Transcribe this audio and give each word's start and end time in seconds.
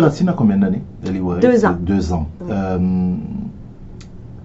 Racine 0.00 0.28
a 0.28 0.32
combien 0.32 0.56
d'années 0.56 0.82
Deux 1.02 1.64
ans. 1.64 1.76
Deux 1.80 2.12
ans. 2.12 2.26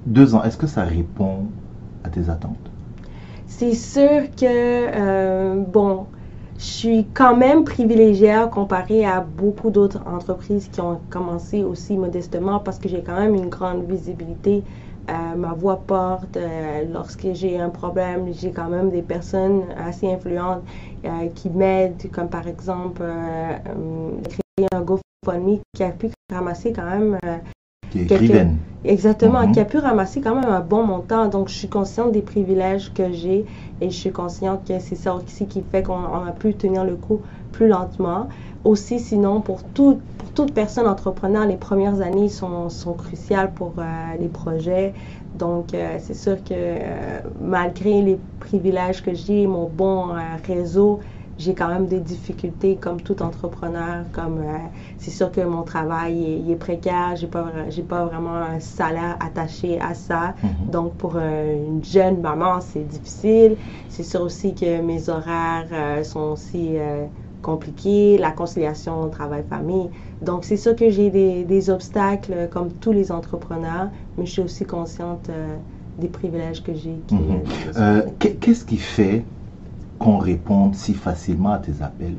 deux 0.05 0.35
ans, 0.35 0.43
est-ce 0.43 0.57
que 0.57 0.67
ça 0.67 0.83
répond 0.83 1.45
à 2.03 2.09
tes 2.09 2.29
attentes? 2.29 2.71
C'est 3.47 3.73
sûr 3.73 4.29
que, 4.37 5.63
bon, 5.71 6.05
je 6.57 6.63
suis 6.63 7.05
quand 7.13 7.35
même 7.35 7.63
privilégiée 7.63 8.45
comparé 8.51 9.05
à 9.05 9.21
beaucoup 9.21 9.69
d'autres 9.69 10.01
entreprises 10.05 10.69
qui 10.71 10.79
ont 10.81 10.99
commencé 11.09 11.63
aussi 11.63 11.97
modestement 11.97 12.59
parce 12.59 12.79
que 12.79 12.87
j'ai 12.87 13.01
quand 13.01 13.19
même 13.19 13.35
une 13.35 13.49
grande 13.49 13.83
visibilité. 13.83 14.63
Euh, 15.07 15.35
ma 15.35 15.53
voix 15.53 15.83
porte. 15.85 16.35
Euh, 16.37 16.83
lorsque 16.91 17.27
j'ai 17.33 17.59
un 17.59 17.69
problème, 17.69 18.33
j'ai 18.33 18.51
quand 18.51 18.69
même 18.69 18.89
des 18.89 19.03
personnes 19.03 19.63
assez 19.77 20.11
influentes 20.11 20.63
euh, 21.05 21.27
qui 21.35 21.49
m'aident, 21.51 22.09
comme 22.11 22.27
par 22.27 22.47
exemple 22.47 23.03
créer 24.23 24.67
un 24.73 24.81
GoFundMe 24.81 25.04
qui 25.73 25.83
a 25.83 25.91
pu 25.91 26.09
ramasser 26.31 26.71
quand 26.73 26.85
même 26.85 27.17
Exactement, 28.83 29.41
mm-hmm. 29.41 29.51
qui 29.53 29.59
a 29.59 29.65
pu 29.65 29.77
ramasser 29.77 30.21
quand 30.21 30.35
même 30.35 30.49
un 30.49 30.59
bon 30.59 30.83
montant. 30.83 31.27
Donc, 31.27 31.49
je 31.49 31.53
suis 31.53 31.69
consciente 31.69 32.11
des 32.11 32.21
privilèges 32.21 32.93
que 32.93 33.11
j'ai 33.11 33.45
et 33.81 33.89
je 33.89 33.95
suis 33.95 34.11
consciente 34.11 34.67
que 34.67 34.79
c'est 34.79 34.95
ça 34.95 35.15
aussi 35.15 35.47
qui 35.47 35.63
fait 35.71 35.83
qu'on 35.83 36.03
a 36.03 36.31
pu 36.31 36.53
tenir 36.53 36.83
le 36.83 36.95
coup 36.95 37.21
plus 37.51 37.67
lentement. 37.67 38.27
Aussi, 38.63 38.99
sinon, 38.99 39.41
pour, 39.41 39.63
tout, 39.63 39.99
pour 40.17 40.31
toute 40.31 40.53
personne 40.53 40.87
entrepreneur, 40.87 41.45
les 41.45 41.55
premières 41.55 42.01
années 42.01 42.29
sont, 42.29 42.69
sont 42.69 42.93
cruciales 42.93 43.51
pour 43.53 43.73
euh, 43.77 43.83
les 44.19 44.27
projets. 44.27 44.93
Donc, 45.37 45.73
euh, 45.73 45.97
c'est 45.99 46.15
sûr 46.15 46.43
que 46.43 46.53
euh, 46.53 47.19
malgré 47.41 48.01
les 48.01 48.19
privilèges 48.39 49.03
que 49.03 49.13
j'ai, 49.13 49.47
mon 49.47 49.67
bon 49.67 50.09
réseau, 50.45 50.99
j'ai 51.37 51.53
quand 51.53 51.67
même 51.67 51.87
des 51.87 51.99
difficultés 51.99 52.77
comme 52.77 53.01
tout 53.01 53.21
entrepreneur. 53.21 54.05
Comme 54.11 54.39
euh, 54.39 54.57
c'est 54.97 55.11
sûr 55.11 55.31
que 55.31 55.41
mon 55.41 55.63
travail 55.63 56.49
est, 56.49 56.55
précaire, 56.55 57.15
j'ai 57.15 57.27
pas 57.27 57.45
j'ai 57.69 57.81
pas 57.81 58.05
vraiment 58.05 58.35
un 58.35 58.59
salaire 58.59 59.17
attaché 59.19 59.79
à 59.81 59.93
ça. 59.93 60.35
Mhm. 60.43 60.71
Donc 60.71 60.93
pour 60.93 61.15
euh, 61.15 61.67
une 61.67 61.83
jeune 61.83 62.21
maman, 62.21 62.61
c'est 62.61 62.87
difficile. 62.87 63.57
C'est 63.89 64.03
sûr 64.03 64.21
aussi 64.21 64.55
que 64.55 64.81
mes 64.81 65.09
horaires 65.09 65.67
euh, 65.71 66.03
sont 66.03 66.31
aussi 66.31 66.75
compliqués, 67.41 68.17
la 68.17 68.31
conciliation 68.31 69.09
travail-famille. 69.09 69.89
Donc 70.21 70.45
c'est 70.45 70.57
sûr 70.57 70.75
que 70.75 70.89
j'ai 70.89 71.09
des, 71.09 71.43
des, 71.43 71.69
obstacles 71.69 72.49
comme 72.51 72.71
tous 72.71 72.91
les 72.91 73.11
entrepreneurs, 73.11 73.89
mais 74.17 74.25
je 74.25 74.31
suis 74.31 74.41
aussi 74.41 74.65
consciente 74.65 75.29
des 75.99 76.07
privilèges 76.07 76.63
que 76.63 76.73
j'ai. 76.73 76.97
Mhm. 77.11 78.11
Qu'est-ce 78.39 78.65
qui 78.65 78.77
fait 78.77 79.23
qu'on 79.99 80.17
réponde 80.17 80.75
si 80.75 80.93
facilement 80.93 81.53
à 81.53 81.59
tes 81.59 81.81
appels 81.81 82.17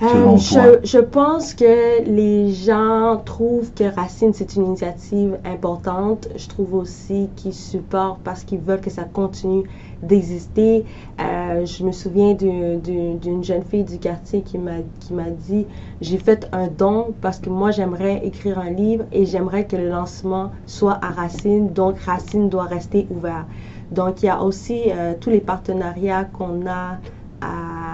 je, 0.00 0.78
je, 0.84 0.98
pense 0.98 1.54
que 1.54 2.02
les 2.04 2.52
gens 2.52 3.20
trouvent 3.24 3.72
que 3.72 3.84
Racine, 3.84 4.32
c'est 4.34 4.56
une 4.56 4.66
initiative 4.66 5.38
importante. 5.44 6.28
Je 6.36 6.48
trouve 6.48 6.74
aussi 6.74 7.30
qu'ils 7.36 7.54
supportent 7.54 8.20
parce 8.22 8.44
qu'ils 8.44 8.58
veulent 8.58 8.82
que 8.82 8.90
ça 8.90 9.04
continue 9.04 9.64
d'exister. 10.02 10.84
Euh, 11.18 11.64
je 11.64 11.82
me 11.82 11.92
souviens 11.92 12.34
d'une 12.34 13.42
jeune 13.42 13.64
fille 13.64 13.84
du 13.84 13.98
quartier 13.98 14.42
qui 14.42 14.58
m'a 14.58 15.30
dit, 15.30 15.66
j'ai 16.02 16.18
fait 16.18 16.46
un 16.52 16.68
don 16.68 17.14
parce 17.22 17.38
que 17.38 17.48
moi, 17.48 17.70
j'aimerais 17.70 18.20
écrire 18.22 18.58
un 18.58 18.70
livre 18.70 19.04
et 19.12 19.24
j'aimerais 19.24 19.66
que 19.66 19.76
le 19.76 19.88
lancement 19.88 20.50
soit 20.66 20.98
à 21.02 21.10
Racine. 21.10 21.72
Donc, 21.72 21.98
Racine 22.00 22.50
doit 22.50 22.64
rester 22.64 23.06
ouvert. 23.10 23.46
Donc, 23.92 24.22
il 24.22 24.26
y 24.26 24.28
a 24.28 24.42
aussi 24.42 24.82
euh, 24.88 25.14
tous 25.18 25.30
les 25.30 25.40
partenariats 25.40 26.24
qu'on 26.24 26.66
a 26.66 26.98
à 27.40 27.85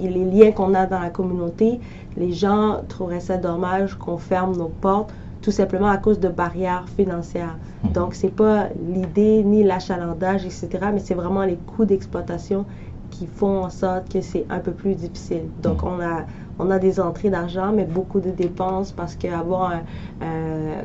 les 0.00 0.24
liens 0.24 0.52
qu'on 0.52 0.74
a 0.74 0.86
dans 0.86 1.00
la 1.00 1.10
communauté. 1.10 1.80
Les 2.16 2.32
gens 2.32 2.82
trouveraient 2.88 3.20
ça 3.20 3.36
dommage 3.36 3.94
qu'on 3.94 4.18
ferme 4.18 4.56
nos 4.56 4.68
portes 4.68 5.12
tout 5.42 5.50
simplement 5.50 5.88
à 5.88 5.98
cause 5.98 6.20
de 6.20 6.28
barrières 6.28 6.86
financières. 6.96 7.58
Mhm. 7.84 7.92
Donc, 7.92 8.14
c'est 8.14 8.34
pas 8.34 8.68
l'idée 8.88 9.42
ni 9.42 9.64
l'achalandage, 9.64 10.44
etc., 10.46 10.68
mais 10.92 11.00
c'est 11.00 11.14
vraiment 11.14 11.42
les 11.42 11.56
coûts 11.56 11.84
d'exploitation 11.84 12.64
qui 13.10 13.26
font 13.26 13.64
en 13.64 13.70
sorte 13.70 14.10
que 14.10 14.20
c'est 14.22 14.46
un 14.48 14.60
peu 14.60 14.70
plus 14.70 14.94
difficile. 14.94 15.42
Donc, 15.62 15.82
mhm. 15.82 15.88
on 15.88 16.00
a, 16.00 16.20
on 16.58 16.70
a 16.70 16.78
des 16.78 17.00
entrées 17.00 17.28
d'argent, 17.28 17.72
mais 17.74 17.84
beaucoup 17.84 18.20
de 18.20 18.30
dépenses 18.30 18.92
parce 18.92 19.16
qu'avoir 19.16 19.72
un, 20.20 20.84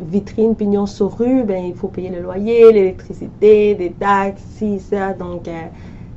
vitrine, 0.00 0.54
pignon 0.54 0.86
sur 0.86 1.18
rue, 1.18 1.44
ben, 1.44 1.62
il 1.64 1.74
faut 1.74 1.88
payer 1.88 2.08
le 2.08 2.22
loyer, 2.22 2.72
l'électricité, 2.72 3.74
des 3.74 3.92
taxes, 3.92 4.42
ci, 4.56 4.80
ça. 4.80 5.12
Donc, 5.12 5.46
euh, 5.46 5.52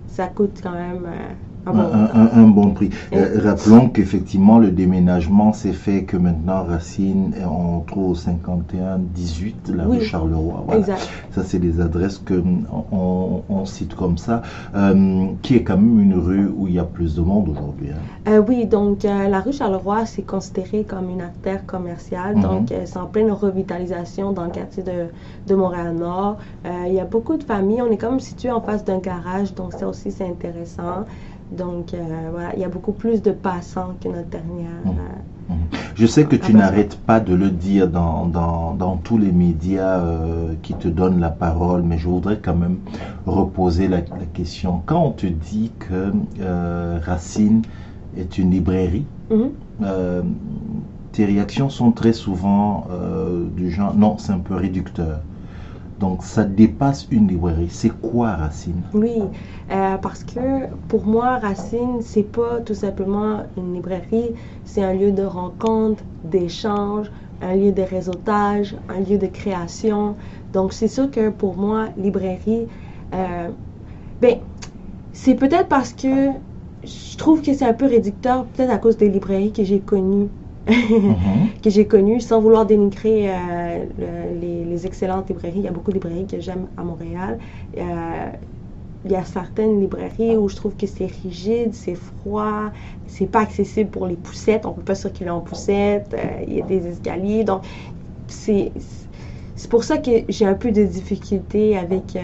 ça 0.07 0.27
coûte 0.27 0.59
quand 0.63 0.71
même 0.71 1.05
euh, 1.05 1.33
un, 1.65 2.47
bon 2.47 2.71
prix. 2.71 2.89
Euh, 3.13 3.39
rappelons 3.43 3.89
qu'effectivement, 3.89 4.59
le 4.59 4.71
déménagement 4.71 5.53
s'est 5.53 5.73
fait 5.73 6.03
que 6.03 6.17
maintenant, 6.17 6.63
Racine, 6.63 7.33
on 7.45 7.79
trouve 7.81 8.11
au 8.11 8.15
51 8.15 8.99
18, 8.99 9.71
la 9.75 9.85
rue 9.85 10.01
Charleroi. 10.01 10.65
Ça, 11.31 11.43
c'est 11.43 11.59
les 11.59 11.79
adresses 11.79 12.17
que 12.17 12.41
on, 12.91 13.65
cite 13.65 13.95
comme 13.95 14.17
ça, 14.17 14.41
euh, 14.75 15.25
qui 15.41 15.55
est 15.55 15.63
quand 15.63 15.77
même 15.77 15.99
une 15.99 16.15
rue 16.15 16.51
où 16.53 16.67
il 16.67 16.73
y 16.73 16.79
a 16.79 16.83
plus 16.83 17.15
de 17.15 17.21
monde 17.21 17.49
aujourd'hui. 17.49 17.89
Hein. 17.91 18.29
Euh, 18.29 18.43
oui, 18.45 18.65
donc 18.65 19.03
la 19.03 19.39
rue 19.39 19.53
Charleroi, 19.53 20.05
c'est 20.05 20.21
considéré 20.21 20.83
comme 20.83 21.09
une 21.09 21.21
artère 21.21 21.65
commerciale. 21.65 22.35
Mhm. 22.35 22.41
Donc, 22.41 22.73
c'est 22.85 22.97
en 22.97 23.05
pleine 23.05 23.31
revitalisation 23.31 24.33
dans 24.33 24.43
le 24.43 24.51
quartier 24.51 24.83
de, 24.83 25.05
de 25.47 25.55
Montréal-Nord. 25.55 26.37
il 26.87 26.93
y 26.93 26.99
a 26.99 27.05
beaucoup 27.05 27.37
de 27.37 27.43
familles. 27.43 27.81
On 27.81 27.91
est 27.91 27.97
comme 27.97 28.19
situé 28.19 28.51
en 28.51 28.61
face 28.61 28.83
d'un 28.83 28.99
garage, 28.99 29.53
donc 29.55 29.73
ça 29.73 29.87
aussi, 29.87 30.11
c'est 30.11 30.27
intéressant. 30.27 31.05
Donc, 31.57 31.93
euh, 31.93 32.29
voilà, 32.31 32.55
il 32.55 32.61
y 32.61 32.65
a 32.65 32.69
beaucoup 32.69 32.93
plus 32.93 33.21
de 33.21 33.31
passants 33.31 33.95
que 34.01 34.07
notre 34.07 34.29
dernière. 34.29 34.71
Mmh. 34.85 34.89
Euh, 34.89 35.53
mmh. 35.53 35.77
Je 35.95 36.05
sais 36.07 36.25
que 36.25 36.35
tu 36.35 36.53
n'arrêtes 36.53 36.97
pas 36.97 37.19
de 37.19 37.35
le 37.35 37.49
dire 37.49 37.87
dans, 37.87 38.25
dans, 38.25 38.73
dans 38.73 38.97
tous 38.97 39.17
les 39.17 39.31
médias 39.31 39.99
euh, 39.99 40.53
qui 40.63 40.73
te 40.73 40.87
donnent 40.87 41.19
la 41.19 41.29
parole, 41.29 41.83
mais 41.83 41.97
je 41.97 42.07
voudrais 42.07 42.39
quand 42.39 42.55
même 42.55 42.77
reposer 43.25 43.87
la, 43.87 44.01
question. 44.33 44.81
Quand 44.85 45.03
on 45.03 45.11
te 45.11 45.27
dit 45.27 45.71
que 45.77 46.11
Racine 47.05 47.61
est 48.17 48.37
une 48.37 48.51
librairie, 48.51 49.05
mmh. 49.29 49.85
tes 51.11 51.25
réactions 51.25 51.69
sont 51.69 51.91
très 51.91 52.13
souvent 52.13 52.87
du 53.55 53.69
genre 53.69 53.93
non, 53.95 54.17
c'est 54.17 54.31
un 54.31 54.39
peu 54.39 54.55
réducteur. 54.55 55.19
Donc 56.03 56.21
ça 56.25 56.43
dépasse 56.43 57.07
une 57.11 57.29
librairie. 57.29 57.69
C'est 57.69 57.89
quoi 58.01 58.33
Racine? 58.33 58.83
Oui, 58.93 59.21
euh, 59.71 59.97
parce 59.97 60.25
que 60.25 60.67
pour 60.89 61.05
moi, 61.05 61.37
Racine, 61.39 62.01
c'est 62.01 62.23
pas 62.23 62.59
tout 62.59 62.73
simplement 62.73 63.45
une 63.55 63.73
librairie, 63.73 64.35
c'est 64.65 64.83
un 64.83 64.93
lieu 64.93 65.13
de 65.13 65.23
rencontre, 65.23 66.03
d'échange, 66.25 67.09
un 67.39 67.55
lieu 67.55 67.71
de 67.71 67.81
réseautage, 67.83 68.75
un 68.89 68.99
lieu 68.99 69.17
de 69.17 69.27
création. 69.27 70.17
Donc 70.51 70.73
c'est 70.73 70.89
sûr 70.89 71.09
que 71.09 71.29
pour 71.29 71.55
moi, 71.55 71.87
librairie, 71.95 72.67
euh, 73.13 73.47
ben, 74.19 74.41
c'est 75.13 75.35
peut-être 75.35 75.69
parce 75.69 75.93
que 75.93 76.31
je 76.83 77.17
trouve 77.17 77.41
que 77.41 77.53
c'est 77.53 77.65
un 77.65 77.73
peu 77.73 77.85
réducteur, 77.85 78.47
peut-être 78.49 78.71
à 78.71 78.77
cause 78.77 78.97
des 78.97 79.09
librairies 79.09 79.53
que 79.53 79.63
j'ai 79.63 79.81
connues. 79.81 80.31
que 81.63 81.69
j'ai 81.69 81.85
connu 81.85 82.21
sans 82.21 82.39
vouloir 82.39 82.65
dénigrer 82.65 83.29
euh, 83.29 83.85
les, 84.39 84.85
excellentes 84.85 85.29
librairies. 85.29 85.59
Il 85.59 85.63
y 85.63 85.67
a 85.67 85.71
beaucoup 85.71 85.91
de 85.91 85.95
librairies 85.95 86.25
que 86.25 86.39
j'aime 86.39 86.67
à 86.77 86.83
Montréal. 86.83 87.37
Euh, 87.77 88.29
il 89.05 89.11
y 89.11 89.15
a 89.15 89.23
certaines 89.25 89.81
librairies 89.81 90.37
où 90.37 90.47
je 90.47 90.55
trouve 90.55 90.75
que 90.75 90.87
c'est 90.87 91.11
rigide, 91.23 91.73
c'est 91.73 91.95
froid, 91.95 92.71
c'est 93.07 93.27
pas 93.27 93.41
accessible 93.41 93.89
pour 93.89 94.07
les 94.07 94.15
poussettes. 94.15 94.65
On 94.65 94.71
peut 94.71 94.81
pas 94.81 94.95
circuler 94.95 95.29
en 95.29 95.41
poussette. 95.41 96.13
Euh, 96.13 96.43
il 96.47 96.57
y 96.57 96.61
a 96.61 96.65
des 96.65 96.87
escaliers. 96.87 97.43
Donc, 97.43 97.63
c'est 98.27 98.71
pour 99.69 99.83
ça 99.83 99.97
que 99.97 100.11
j'ai 100.29 100.45
un 100.45 100.55
peu 100.55 100.71
de 100.71 100.83
difficulté 100.83 101.77
avec 101.77 102.17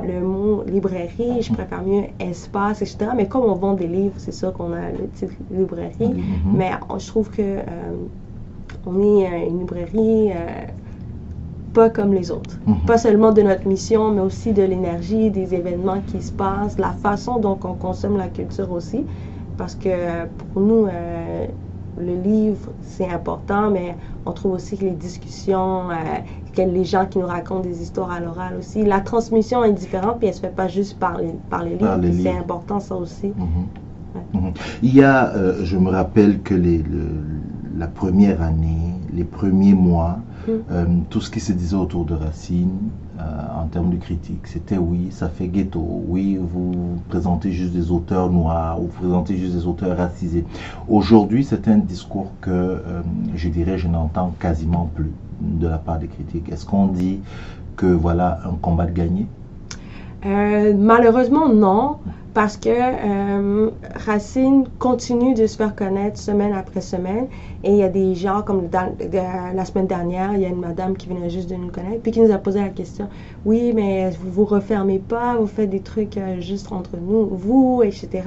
le 0.00 0.20
mot 0.20 0.64
librairie, 0.64 1.42
je 1.42 1.52
préfère 1.52 1.82
mieux 1.82 2.04
espace, 2.18 2.82
etc. 2.82 3.10
Mais 3.16 3.26
comme 3.26 3.44
on 3.44 3.54
vend 3.54 3.74
des 3.74 3.86
livres, 3.86 4.14
c'est 4.16 4.32
sûr 4.32 4.52
qu'on 4.52 4.72
a 4.72 4.90
le 4.90 5.08
titre 5.14 5.34
librairie. 5.50 5.94
Mm-hmm. 6.00 6.54
Mais 6.54 6.70
je 6.98 7.06
trouve 7.06 7.30
que 7.30 7.42
euh, 7.42 7.62
on 8.86 9.00
est 9.00 9.26
euh, 9.26 9.48
une 9.48 9.60
librairie 9.60 10.30
euh, 10.30 10.66
pas 11.74 11.90
comme 11.90 12.12
les 12.12 12.30
autres. 12.30 12.58
Mm-hmm. 12.66 12.86
Pas 12.86 12.98
seulement 12.98 13.32
de 13.32 13.42
notre 13.42 13.66
mission, 13.66 14.10
mais 14.10 14.22
aussi 14.22 14.52
de 14.52 14.62
l'énergie, 14.62 15.30
des 15.30 15.54
événements 15.54 16.00
qui 16.06 16.20
se 16.20 16.32
passent, 16.32 16.78
la 16.78 16.92
façon 16.92 17.38
dont 17.38 17.58
on 17.64 17.74
consomme 17.74 18.16
la 18.16 18.28
culture 18.28 18.70
aussi. 18.72 19.04
Parce 19.58 19.74
que 19.74 20.24
pour 20.52 20.62
nous, 20.62 20.86
le 22.02 22.20
livre, 22.20 22.70
c'est 22.82 23.08
important, 23.08 23.70
mais 23.70 23.96
on 24.26 24.32
trouve 24.32 24.52
aussi 24.52 24.76
que 24.76 24.84
les 24.84 24.90
discussions, 24.90 25.90
euh, 25.90 25.94
que 26.54 26.62
les 26.62 26.84
gens 26.84 27.06
qui 27.06 27.18
nous 27.18 27.26
racontent 27.26 27.60
des 27.60 27.82
histoires 27.82 28.10
à 28.10 28.20
l'oral 28.20 28.56
aussi, 28.58 28.84
la 28.84 29.00
transmission 29.00 29.64
est 29.64 29.72
différente, 29.72 30.18
puis 30.18 30.28
elle 30.28 30.34
se 30.34 30.40
fait 30.40 30.54
pas 30.54 30.68
juste 30.68 30.98
par 30.98 31.18
les, 31.18 31.32
par 31.50 31.64
les 31.64 31.76
livres. 31.76 31.98
C'est 32.22 32.36
important, 32.36 32.80
ça 32.80 32.96
aussi. 32.96 33.28
Mhm. 33.28 34.40
Mhm. 34.40 34.52
Il 34.82 34.94
y 34.94 35.02
a, 35.02 35.34
euh, 35.34 35.64
je 35.64 35.76
me 35.78 35.90
rappelle 35.90 36.42
que 36.42 36.54
les, 36.54 36.84
la 37.76 37.86
première 37.86 38.42
année, 38.42 38.94
les 39.12 39.24
premiers 39.24 39.74
mois, 39.74 40.18
mhm. 40.46 40.62
euh, 40.70 40.84
tout 41.10 41.20
ce 41.20 41.30
qui 41.30 41.40
se 41.40 41.52
disait 41.52 41.76
autour 41.76 42.04
de 42.04 42.14
Racine, 42.14 42.78
en 43.18 43.66
termes 43.66 43.90
de 43.90 43.96
critique. 43.96 44.46
C'était 44.46 44.78
oui, 44.78 45.08
ça 45.10 45.28
fait 45.28 45.48
ghetto, 45.48 45.84
oui, 46.08 46.38
vous 46.40 47.00
présentez 47.08 47.52
juste 47.52 47.72
des 47.72 47.90
auteurs 47.90 48.30
noirs, 48.30 48.80
ou 48.80 48.86
vous 48.86 49.00
présentez 49.00 49.36
juste 49.36 49.54
des 49.54 49.66
auteurs 49.66 49.96
racisés. 49.96 50.44
Aujourd'hui, 50.88 51.44
c'est 51.44 51.68
un 51.68 51.78
discours 51.78 52.32
que 52.40 52.82
je 53.34 53.48
dirais 53.48 53.78
je 53.78 53.88
n'entends 53.88 54.32
quasiment 54.38 54.90
plus 54.94 55.12
de 55.40 55.66
la 55.66 55.78
part 55.78 55.98
des 55.98 56.08
critiques. 56.08 56.50
Est-ce 56.50 56.64
qu'on 56.64 56.86
dit 56.86 57.20
que 57.76 57.86
voilà 57.86 58.40
un 58.44 58.54
combat 58.60 58.86
de 58.86 58.92
gagné 58.92 59.26
Malheureusement, 60.24 61.48
non 61.48 61.96
parce 62.34 62.56
que 62.56 62.70
euh, 62.70 63.70
Racine 63.94 64.64
continue 64.78 65.34
de 65.34 65.46
se 65.46 65.56
faire 65.56 65.74
connaître 65.74 66.18
semaine 66.18 66.54
après 66.54 66.80
semaine. 66.80 67.26
Et 67.62 67.70
il 67.70 67.76
y 67.76 67.82
a 67.82 67.88
des 67.88 68.14
gens, 68.14 68.42
comme 68.42 68.68
la 68.72 69.64
semaine 69.64 69.86
dernière, 69.86 70.34
il 70.34 70.40
y 70.40 70.46
a 70.46 70.48
une 70.48 70.60
madame 70.60 70.96
qui 70.96 71.08
venait 71.08 71.30
juste 71.30 71.50
de 71.50 71.56
nous 71.56 71.70
connaître, 71.70 72.00
puis 72.02 72.12
qui 72.12 72.20
nous 72.20 72.32
a 72.32 72.38
posé 72.38 72.60
la 72.60 72.70
question 72.70 73.08
Oui, 73.44 73.72
mais 73.74 74.10
vous 74.10 74.30
vous 74.30 74.44
refermez 74.44 74.98
pas, 74.98 75.36
vous 75.36 75.46
faites 75.46 75.70
des 75.70 75.80
trucs 75.80 76.16
euh, 76.16 76.40
juste 76.40 76.72
entre 76.72 76.96
nous, 76.96 77.26
vous, 77.26 77.82
etc. 77.84 78.22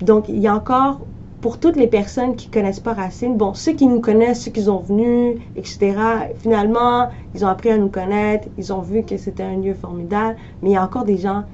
Donc, 0.00 0.28
il 0.28 0.38
y 0.38 0.46
a 0.46 0.54
encore, 0.54 1.00
pour 1.40 1.58
toutes 1.58 1.76
les 1.76 1.88
personnes 1.88 2.36
qui 2.36 2.48
connaissent 2.48 2.80
pas 2.80 2.94
Racine, 2.94 3.36
bon, 3.36 3.52
ceux 3.52 3.72
qui 3.72 3.86
nous 3.86 4.00
connaissent, 4.00 4.42
ceux 4.44 4.52
qui 4.52 4.62
sont 4.62 4.78
venus, 4.78 5.38
etc., 5.56 5.96
finalement, 6.38 7.08
ils 7.34 7.44
ont 7.44 7.48
appris 7.48 7.70
à 7.70 7.78
nous 7.78 7.90
connaître, 7.90 8.48
ils 8.58 8.72
ont 8.72 8.80
vu 8.80 9.02
que 9.02 9.16
c'était 9.16 9.42
un 9.42 9.56
lieu 9.56 9.74
formidable, 9.74 10.36
mais 10.62 10.70
il 10.70 10.72
y 10.74 10.76
a 10.76 10.84
encore 10.84 11.04
des 11.04 11.18
gens 11.18 11.44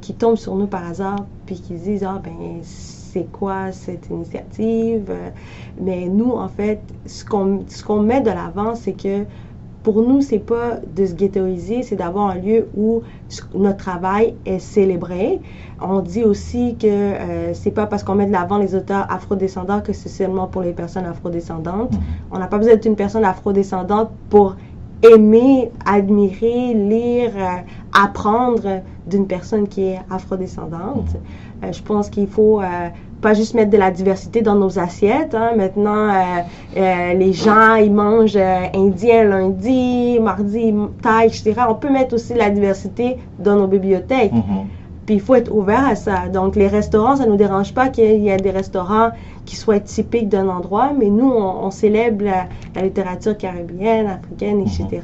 qui 0.00 0.14
tombent 0.14 0.36
sur 0.36 0.54
nous 0.54 0.66
par 0.66 0.86
hasard, 0.86 1.26
puis 1.46 1.60
qui 1.60 1.74
disent, 1.74 2.04
ah 2.04 2.20
ben, 2.22 2.60
c'est 2.62 3.30
quoi 3.30 3.72
cette 3.72 4.08
initiative? 4.08 5.12
Mais 5.80 6.08
nous, 6.08 6.32
en 6.32 6.48
fait, 6.48 6.80
ce 7.06 7.24
qu'on 7.24 7.64
qu'on 7.86 8.00
met 8.00 8.20
de 8.20 8.30
l'avant, 8.30 8.74
c'est 8.74 8.92
que 8.92 9.24
pour 9.82 10.02
nous, 10.02 10.20
c'est 10.20 10.38
pas 10.38 10.78
de 10.94 11.06
se 11.06 11.14
ghettoiser, 11.14 11.82
c'est 11.82 11.96
d'avoir 11.96 12.30
un 12.30 12.34
lieu 12.34 12.68
où 12.76 13.02
notre 13.54 13.78
travail 13.78 14.34
est 14.44 14.58
célébré. 14.58 15.40
On 15.80 16.00
dit 16.00 16.22
aussi 16.22 16.76
que 16.76 16.86
euh, 16.86 17.54
c'est 17.54 17.70
pas 17.70 17.86
parce 17.86 18.02
qu'on 18.02 18.14
met 18.14 18.26
de 18.26 18.32
l'avant 18.32 18.58
les 18.58 18.74
auteurs 18.74 19.06
afrodescendants 19.10 19.80
que 19.80 19.94
c'est 19.94 20.10
seulement 20.10 20.46
pour 20.46 20.60
les 20.60 20.72
personnes 20.72 21.06
afrodescendantes. 21.06 21.94
On 22.30 22.38
n'a 22.38 22.46
pas 22.46 22.58
besoin 22.58 22.74
d'être 22.74 22.84
une 22.84 22.96
personne 22.96 23.24
afrodescendante 23.24 24.10
pour 24.28 24.56
aimer, 25.02 25.70
admirer, 25.86 26.74
lire, 26.74 27.30
euh, 27.36 27.56
apprendre 27.92 28.82
d'une 29.06 29.26
personne 29.26 29.68
qui 29.68 29.84
est 29.84 29.98
afrodescendante. 30.10 31.16
Euh, 31.62 31.72
je 31.72 31.82
pense 31.82 32.08
qu'il 32.10 32.26
faut 32.26 32.60
euh, 32.60 32.88
pas 33.20 33.34
juste 33.34 33.54
mettre 33.54 33.70
de 33.70 33.76
la 33.76 33.90
diversité 33.90 34.42
dans 34.42 34.54
nos 34.54 34.78
assiettes. 34.78 35.34
Hein. 35.34 35.52
Maintenant, 35.56 36.08
les 36.74 37.32
gens, 37.32 37.74
ils 37.74 37.92
mangent 37.92 38.36
indien 38.36 39.24
lundi, 39.24 40.18
mardi, 40.20 40.74
thaï, 41.02 41.26
etc. 41.26 41.54
On 41.68 41.74
peut 41.74 41.90
mettre 41.90 42.14
aussi 42.14 42.32
de 42.32 42.38
la 42.38 42.50
diversité 42.50 43.18
dans 43.38 43.56
nos 43.56 43.66
bibliothèques. 43.66 44.32
Mm-hmm. 44.32 44.79
Puis 45.10 45.16
il 45.16 45.22
faut 45.22 45.34
être 45.34 45.52
ouvert 45.52 45.84
à 45.84 45.96
ça. 45.96 46.28
Donc 46.28 46.54
les 46.54 46.68
restaurants, 46.68 47.16
ça 47.16 47.26
ne 47.26 47.30
nous 47.30 47.36
dérange 47.36 47.74
pas 47.74 47.88
qu'il 47.88 48.22
y 48.22 48.28
ait 48.28 48.36
des 48.36 48.52
restaurants 48.52 49.10
qui 49.44 49.56
soient 49.56 49.80
typiques 49.80 50.28
d'un 50.28 50.48
endroit, 50.48 50.92
mais 50.96 51.10
nous, 51.10 51.28
on, 51.28 51.68
célèbre 51.72 52.24
la, 52.26 52.80
littérature 52.80 53.36
caribéenne, 53.36 54.06
africaine, 54.06 54.60
etc. 54.60 55.00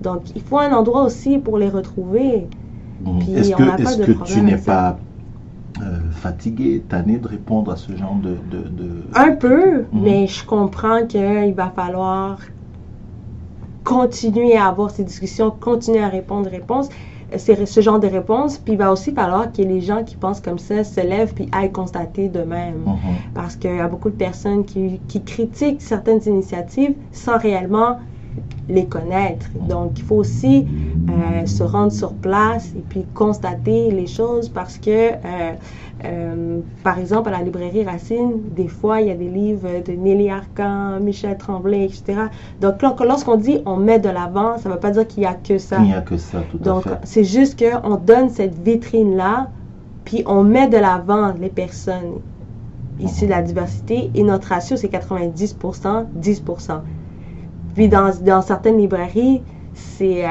Donc 0.00 0.20
il 0.36 0.42
faut 0.42 0.58
un 0.58 0.70
endroit 0.70 1.02
aussi 1.02 1.38
pour 1.38 1.58
les 1.58 1.68
retrouver. 1.68 2.46
Est-ce 3.34 3.50
que, 3.56 4.12
que 4.12 4.24
tu 4.26 4.42
n'es 4.42 4.58
pas 4.58 4.96
euh, 5.82 6.08
fatigué, 6.12 6.84
tanné 6.88 7.18
de 7.18 7.26
répondre 7.26 7.72
à 7.72 7.76
ce 7.76 7.90
genre 7.96 8.14
de... 8.22 8.36
Un 9.16 9.32
peu, 9.32 9.78
mhm. 9.78 9.86
mais 9.92 10.28
je 10.28 10.46
comprends 10.46 11.04
qu'il 11.04 11.52
va 11.54 11.72
falloir 11.74 12.38
continuer 13.82 14.56
à 14.56 14.68
avoir 14.68 14.90
ces 14.90 15.02
discussions, 15.02 15.50
continuer 15.50 16.04
à 16.04 16.08
répondre 16.08 16.46
aux 16.46 16.52
réponses 16.52 16.90
ce 17.36 17.80
genre 17.80 18.00
de 18.00 18.06
réponse. 18.06 18.58
Puis 18.58 18.74
il 18.74 18.78
va 18.78 18.92
aussi 18.92 19.12
falloir 19.12 19.52
que 19.52 19.62
les 19.62 19.80
gens 19.80 20.04
qui 20.04 20.16
pensent 20.16 20.40
comme 20.40 20.58
ça 20.58 20.84
se 20.84 21.00
lèvent 21.00 21.34
puis 21.34 21.48
aillent 21.52 21.72
constater 21.72 22.28
d'eux-mêmes. 22.28 22.84
Mm-hmm. 22.86 23.34
Parce 23.34 23.56
qu'il 23.56 23.74
y 23.74 23.80
a 23.80 23.88
beaucoup 23.88 24.10
de 24.10 24.16
personnes 24.16 24.64
qui, 24.64 25.00
qui, 25.08 25.22
critiquent 25.22 25.82
certaines 25.82 26.20
initiatives 26.26 26.94
sans 27.12 27.38
réellement 27.38 27.98
les 28.68 28.86
connaître. 28.86 29.46
Donc, 29.68 29.98
il 29.98 30.04
faut 30.04 30.16
aussi 30.16 30.66
euh, 31.08 31.46
se 31.46 31.62
rendre 31.62 31.92
sur 31.92 32.12
place 32.12 32.72
et 32.76 32.82
puis 32.88 33.06
constater 33.14 33.90
les 33.90 34.06
choses 34.06 34.48
parce 34.48 34.76
que, 34.78 34.90
euh, 34.90 35.52
euh, 36.04 36.60
par 36.84 36.98
exemple, 36.98 37.28
à 37.28 37.32
la 37.32 37.42
librairie 37.42 37.84
Racine, 37.84 38.40
des 38.54 38.68
fois, 38.68 39.00
il 39.00 39.08
y 39.08 39.10
a 39.10 39.14
des 39.14 39.28
livres 39.28 39.68
de 39.86 39.92
Nelly 39.92 40.28
Arcan, 40.30 41.00
Michel 41.00 41.36
Tremblay, 41.38 41.84
etc. 41.84 42.24
Donc, 42.60 42.82
lorsqu'on 43.00 43.36
dit 43.36 43.60
on 43.64 43.76
met 43.76 43.98
de 43.98 44.08
l'avant, 44.10 44.58
ça 44.58 44.68
ne 44.68 44.74
veut 44.74 44.80
pas 44.80 44.90
dire 44.90 45.06
qu'il 45.06 45.20
n'y 45.20 45.26
a 45.26 45.34
que 45.34 45.56
ça. 45.58 45.78
Il 45.78 45.86
n'y 45.86 45.94
a 45.94 46.02
que 46.02 46.18
ça, 46.18 46.42
tout 46.50 46.58
Donc, 46.58 46.86
à 46.86 46.90
fait. 46.90 46.98
c'est 47.04 47.24
juste 47.24 47.58
qu'on 47.58 47.96
donne 47.96 48.28
cette 48.28 48.58
vitrine-là, 48.58 49.48
puis 50.04 50.22
on 50.26 50.42
met 50.44 50.68
de 50.68 50.76
l'avant 50.76 51.32
les 51.40 51.48
personnes 51.50 52.20
issues 53.00 53.26
de 53.26 53.30
la 53.30 53.42
diversité 53.42 54.10
et 54.14 54.22
notre 54.22 54.48
ratio, 54.48 54.76
c'est 54.76 54.88
90%, 54.88 56.06
10%. 56.20 56.80
Puis 57.74 57.88
dans, 57.88 58.10
dans 58.22 58.42
certaines 58.42 58.76
librairies, 58.78 59.40
c'est 59.74 60.24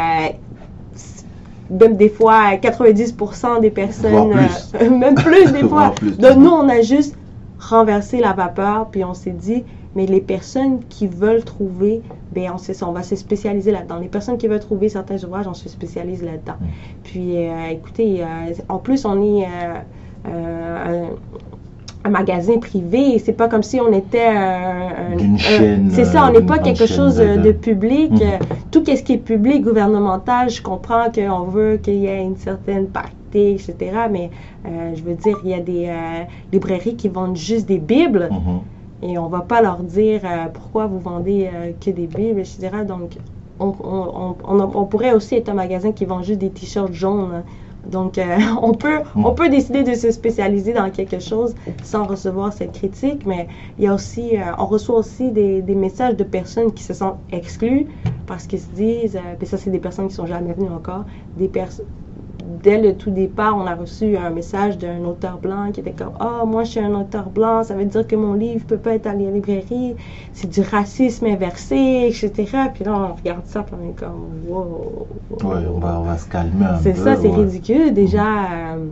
même 1.70 1.96
des 1.96 2.10
fois 2.10 2.56
90% 2.56 3.62
des 3.62 3.70
personnes, 3.70 4.34
euh, 4.82 4.90
même 4.98 5.16
plus 5.16 5.52
des 5.52 5.64
fois. 5.68 5.94
Donc 6.20 6.38
nous, 6.38 6.50
on 6.50 6.68
a 6.70 6.82
juste 6.82 7.18
renversé 7.60 8.20
la 8.20 8.34
vapeur, 8.34 8.88
puis 8.92 9.04
on 9.04 9.14
s'est 9.14 9.32
dit, 9.32 9.64
mais 9.96 10.06
les 10.06 10.22
personnes 10.22 10.80
qui 10.90 11.08
veulent 11.08 11.44
trouver, 11.44 12.02
ben 12.32 12.52
on, 12.54 12.58
sait, 12.58 12.84
on 12.84 12.92
va 12.92 13.04
se 13.04 13.16
spécialiser 13.16 13.72
là-dedans. 13.72 13.98
Les 13.98 14.10
personnes 14.10 14.38
qui 14.38 14.48
veulent 14.48 14.60
trouver 14.60 14.90
certains 14.90 15.24
ouvrages, 15.24 15.48
on 15.48 15.56
se 15.56 15.68
spécialise 15.70 16.24
là-dedans. 16.24 16.58
Mm. 16.60 16.66
Puis 17.04 17.38
euh, 17.38 17.68
écoutez, 17.72 18.24
en 18.70 18.78
plus, 18.78 19.06
on 19.06 19.22
est 19.24 19.48
un 22.08 22.10
magasin 22.10 22.58
privé. 22.58 23.20
C'est 23.20 23.34
pas 23.34 23.48
comme 23.48 23.64
si 23.64 23.80
on 23.80 23.92
était 23.92 24.34
une 25.20 25.38
chaîne. 25.38 25.90
C'est 25.92 26.06
ça, 26.06 26.28
on 26.28 26.32
n'est 26.32 26.46
pas 26.46 26.60
quelque 26.60 26.86
chose 26.86 27.18
de, 27.18 27.52
public. 27.52 28.12
Mhm. 28.12 28.40
Tout 28.72 28.84
ce 28.86 29.02
qui 29.04 29.14
est 29.14 29.18
public, 29.18 29.64
gouvernemental, 29.64 30.50
je 30.50 30.62
comprends 30.62 31.12
qu'on 31.12 31.44
veut 31.44 31.78
qu'il 31.78 31.96
y 31.96 32.08
ait 32.08 32.24
une 32.24 32.38
certaine 32.38 32.88
partie, 32.88 33.12
etc. 33.34 33.76
Mais 34.10 34.30
euh, 34.66 34.94
je 34.96 35.04
veux 35.04 35.16
dire, 35.16 35.38
il 35.44 35.52
y 35.52 35.54
a 35.54 35.60
des 35.60 35.88
euh, 35.88 36.24
librairies 36.52 36.96
qui 36.96 37.10
vendent 37.10 37.38
juste 37.38 37.68
des 37.68 37.80
Bibles. 37.80 38.30
Mhm. 38.32 39.10
Et 39.10 39.18
on 39.18 39.28
va 39.28 39.42
pas 39.42 39.62
leur 39.62 39.78
dire 39.78 40.22
euh, 40.24 40.46
pourquoi 40.52 40.88
vous 40.88 41.00
vendez 41.00 41.50
que 41.80 41.92
des 41.92 42.08
Bibles, 42.08 42.40
etc. 42.40 42.70
Donc, 42.88 43.18
on, 43.60 43.74
on, 43.84 44.36
on, 44.76 44.86
pourrait 44.86 45.14
aussi 45.14 45.36
être 45.36 45.50
un 45.50 45.56
magasin 45.56 45.92
qui 45.92 46.06
vend 46.06 46.22
juste 46.22 46.40
des 46.40 46.50
t-shirts 46.50 46.94
jaunes. 46.94 47.44
Donc, 47.88 48.18
euh, 48.18 48.38
on, 48.62 48.74
peut, 48.74 49.00
on 49.16 49.34
peut 49.34 49.50
décider 49.50 49.84
de 49.84 49.94
se 49.94 50.12
spécialiser 50.12 50.74
dans 50.74 50.90
quelque 50.90 51.20
chose 51.20 51.56
sans 51.84 52.06
recevoir 52.06 52.54
cette 52.54 52.74
critique, 52.74 53.26
mais 53.26 53.48
il 53.78 53.86
y 53.86 53.88
a 53.88 53.94
aussi, 53.94 54.38
euh, 54.38 54.42
on 54.58 54.66
reçoit 54.66 54.98
aussi 54.98 55.32
des, 55.32 55.62
messages 55.76 56.16
de 56.16 56.24
personnes 56.24 56.74
qui 56.74 56.84
se 56.84 56.94
sentent 56.94 57.20
exclues 57.32 57.88
parce 58.26 58.48
qu'ils 58.48 58.60
se 58.60 58.70
disent, 58.70 59.16
euh, 59.16 59.36
puis 59.38 59.48
ça, 59.48 59.58
c'est 59.58 59.70
des 59.70 59.80
personnes 59.80 60.08
qui 60.08 60.16
sont 60.16 60.26
jamais 60.26 60.54
venues 60.54 60.70
encore, 60.70 61.06
des 61.36 61.48
personnes 61.48 61.86
dès 62.62 62.82
le 62.82 62.96
tout 62.96 63.12
départ, 63.12 63.56
on 63.58 63.66
a 63.66 63.76
reçu 63.76 64.18
un 64.18 64.30
message 64.30 64.78
d'un 64.78 65.04
auteur 65.06 65.38
blanc 65.38 65.72
qui 65.72 65.82
était 65.82 65.92
comme 65.92 66.14
Ah, 66.20 66.42
oh, 66.44 66.46
moi 66.46 66.64
je 66.64 66.72
suis 66.72 66.80
un 66.80 66.94
auteur 66.94 67.30
blanc, 67.30 67.64
ça 67.64 67.76
veut 67.76 67.86
dire 67.86 68.06
que 68.06 68.16
mon 68.16 68.34
livre 68.34 68.66
peut 68.66 68.78
pas 68.78 68.96
être 68.96 69.08
à 69.08 69.14
la 69.14 69.32
librairie, 69.32 69.96
c'est 70.34 70.50
du 70.50 70.62
racisme 70.62 71.26
inversé, 71.26 72.08
etc. 72.08 72.32
Puis 72.74 72.84
là, 72.84 73.12
on 73.12 73.16
regarde 73.16 73.46
ça, 73.46 73.64
puis 73.64 73.76
on 73.82 73.90
est 73.90 73.94
comme 73.94 74.28
Wow. 74.48 75.08
Ouais, 75.44 75.64
on 75.74 75.80
va, 75.80 76.00
on 76.00 76.04
va 76.04 76.18
se 76.18 76.28
calmer 76.28 76.66
un. 76.66 76.78
C'est 76.78 76.96
ça, 76.96 77.16
c'est 77.16 77.30
ridicule. 77.30 77.94
Déjà, 77.94 78.26
euh, 78.26 78.88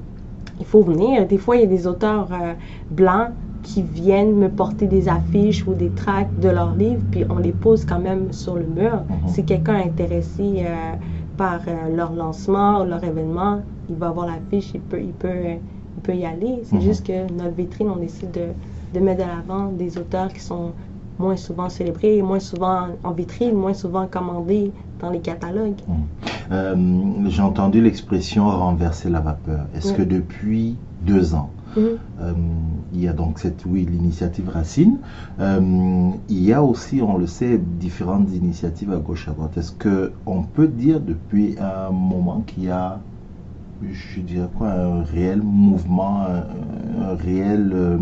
il 0.60 0.66
faut 0.66 0.82
venir. 0.82 1.26
Des 1.28 1.38
fois, 1.38 1.56
il 1.56 1.62
y 1.62 1.66
a 1.66 1.68
des 1.68 1.88
auteurs 1.88 2.28
euh, 2.32 2.54
blancs 2.90 3.30
qui 3.64 3.82
viennent 3.82 4.36
me 4.36 4.50
porter 4.50 4.86
des 4.86 5.10
affiches 5.10 5.66
ou 5.66 5.74
des 5.74 5.90
tracts 5.90 6.40
de 6.40 6.50
leurs 6.50 6.76
livres, 6.76 7.02
puis 7.12 7.26
on 7.30 7.38
les 7.38 7.52
pose 7.52 7.84
quand 7.86 8.00
même 8.00 8.32
sur 8.32 8.56
le 8.56 8.66
mur. 8.66 9.02
Mm-hmm. 9.10 9.30
Si 9.30 9.44
quelqu'un 9.44 9.78
est 9.78 9.86
intéressé 9.86 10.64
euh, 10.66 10.94
par 11.38 11.62
euh, 11.68 11.96
leur 11.96 12.14
lancement, 12.14 12.84
leur 12.84 13.04
événement, 13.04 13.62
il 13.90 13.96
va 13.96 14.08
avoir 14.08 14.28
la 14.28 14.40
fiche, 14.50 14.72
il 14.74 14.82
peut, 14.82 15.02
il 15.02 15.14
peut, 15.14 15.58
il 15.98 16.02
peut 16.02 16.16
y 16.16 16.26
aller. 16.26 16.62
C'est 16.64 16.76
mhm. 16.76 16.82
juste 16.82 17.06
que 17.06 17.32
notre 17.32 17.56
vitrine, 17.56 17.90
on 17.90 17.98
décide 17.98 18.32
de, 18.32 18.48
de 18.94 19.00
mettre 19.00 19.24
de 19.24 19.30
l'avant 19.30 19.72
des 19.72 19.98
auteurs 19.98 20.32
qui 20.32 20.42
sont 20.42 20.72
moins 21.20 21.36
souvent 21.38 21.70
célébrés, 21.70 22.22
moins 22.22 22.40
souvent 22.40 22.88
en 23.04 23.12
vitrine, 23.12 23.56
moins 23.56 23.74
souvent 23.74 24.08
commandés 24.08 24.72
dans 25.00 25.10
les 25.10 25.20
catalogues. 25.20 25.80
Mhm. 25.88 25.96
Euh, 26.52 27.30
j'ai 27.30 27.42
entendu 27.42 27.82
l'expression 27.82 28.48
renverser 28.48 29.10
la 29.10 29.20
vapeur. 29.20 29.66
Est-ce 29.76 29.94
que 29.94 30.04
depuis 30.04 30.76
deux 31.02 31.34
ans, 31.34 31.50
Euh, 31.78 32.34
il 32.94 33.02
y 33.02 33.08
a 33.08 33.14
donc 33.14 33.40
cette, 33.40 33.66
oui, 33.66 33.86
l'initiative 33.90 34.50
Racine. 34.50 35.00
Euh, 35.40 36.10
il 36.30 36.44
y 36.44 36.54
a 36.54 36.64
aussi, 36.64 37.02
on 37.02 37.18
le 37.18 37.28
sait, 37.28 37.58
différentes 37.58 38.32
initiatives 38.32 38.92
à 38.94 38.98
gauche 38.98 39.28
à 39.28 39.32
droite. 39.32 39.58
Est-ce 39.58 39.72
qu'on 39.72 40.44
peut 40.44 40.68
dire 40.68 41.00
depuis 41.00 41.56
un 41.60 41.92
moment 41.92 42.42
qu'il 42.42 42.66
y 42.66 42.70
a 42.70 43.00
je 43.92 44.22
dirais 44.22 44.48
quoi, 44.58 44.72
un 44.72 45.04
réel 45.04 45.42
mouvement, 45.42 46.22
un, 46.22 47.16
réel, 47.16 47.72
euh, 47.74 47.98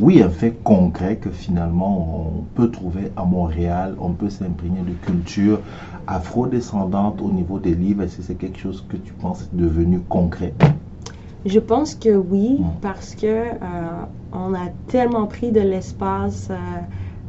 oui, 0.00 0.22
un 0.22 0.30
fait 0.30 0.54
concret 0.62 1.16
que 1.16 1.30
finalement 1.30 2.28
on 2.28 2.42
peut 2.54 2.70
trouver 2.70 3.10
à 3.16 3.24
Montréal, 3.24 3.96
on 4.00 4.12
peut 4.12 4.30
s'imprégner 4.30 4.82
de 4.82 4.92
culture 5.04 5.60
afro-descendante 6.06 7.20
au 7.22 7.30
niveau 7.30 7.58
des 7.58 7.74
livres? 7.74 8.02
Est-ce 8.02 8.18
que 8.18 8.22
c'est 8.22 8.34
quelque 8.34 8.58
chose 8.58 8.84
que 8.88 8.96
tu 8.96 9.12
penses 9.14 9.48
devenu 9.52 10.00
concret? 10.00 10.54
Je 11.44 11.58
pense 11.58 11.94
que 11.94 12.08
oui, 12.08 12.58
parce 12.80 13.14
que 13.14 13.26
euh, 13.26 14.04
on 14.32 14.54
a 14.54 14.68
tellement 14.86 15.26
pris 15.26 15.52
de 15.52 15.60
l'espace. 15.60 16.48
Euh, 16.50 16.54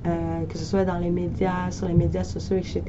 euh, 0.07 0.45
que 0.45 0.60
ce 0.60 0.63
soit 0.63 0.86
dans 0.86 1.00
les 1.00 1.10
médias, 1.10 1.72
sur 1.72 1.88
les 1.88 1.95
médias 1.95 2.24
sociaux, 2.24 2.57
etc., 2.57 2.84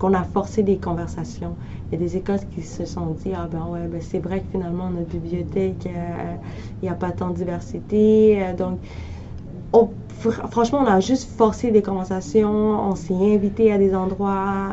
qu'on 0.00 0.12
a 0.12 0.24
forcé 0.24 0.64
des 0.64 0.76
conversations. 0.76 1.54
Il 1.86 2.00
y 2.00 2.02
a 2.02 2.04
des 2.04 2.16
écoles 2.16 2.40
qui 2.52 2.62
se 2.62 2.84
sont 2.84 3.16
dit, 3.22 3.30
ah 3.32 3.48
ben 3.48 3.64
ouais, 3.70 3.86
ben 3.86 4.00
c'est 4.00 4.18
vrai 4.18 4.40
que 4.40 4.46
finalement, 4.50 4.90
notre 4.90 5.08
bibliothèque, 5.08 5.86
il 5.86 6.84
n'y 6.84 6.88
a 6.88 6.94
pas 6.94 7.12
tant 7.12 7.30
de 7.30 7.36
diversité. 7.36 8.42
Donc, 8.58 8.80
franchement, 10.50 10.80
on 10.82 10.86
a 10.86 10.98
juste 10.98 11.30
forcé 11.30 11.70
des 11.70 11.80
conversations, 11.80 12.50
on 12.50 12.96
s'est 12.96 13.14
invité 13.14 13.70
à 13.70 13.78
des 13.78 13.94
endroits. 13.94 14.70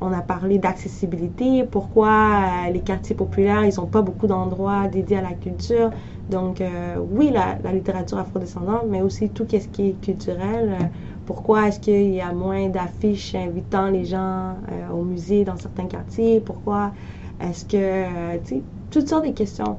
On 0.00 0.12
a 0.12 0.20
parlé 0.20 0.58
d'accessibilité, 0.58 1.64
pourquoi 1.64 2.68
les 2.70 2.82
quartiers 2.82 3.16
populaires, 3.16 3.64
ils 3.64 3.74
n'ont 3.80 3.86
pas 3.86 4.02
beaucoup 4.02 4.26
d'endroits 4.26 4.88
dédiés 4.88 5.16
à 5.18 5.22
la 5.22 5.32
culture. 5.34 5.90
Donc, 6.28 6.60
euh, 6.60 6.96
oui, 6.98 7.30
la, 7.30 7.58
la, 7.62 7.72
littérature 7.72 8.18
afrodescendante, 8.18 8.84
mais 8.88 9.00
aussi 9.00 9.30
tout 9.30 9.46
ce 9.50 9.56
qui 9.68 9.88
est 9.88 10.00
culturel. 10.00 10.76
Euh, 10.80 10.84
pourquoi 11.24 11.68
est-ce 11.68 11.80
qu'il 11.80 12.12
y 12.12 12.20
a 12.20 12.32
moins 12.32 12.68
d'affiches 12.68 13.34
invitant 13.34 13.88
les 13.88 14.04
gens 14.04 14.56
euh, 14.70 14.88
au 14.90 15.02
musée 15.04 15.44
dans 15.44 15.56
certains 15.56 15.86
quartiers? 15.86 16.40
Pourquoi 16.40 16.92
est-ce 17.40 17.64
que, 17.64 18.36
tu 18.38 18.56
sais, 18.56 18.64
toutes 18.90 19.08
sortes 19.08 19.26
de 19.26 19.32
questions. 19.32 19.78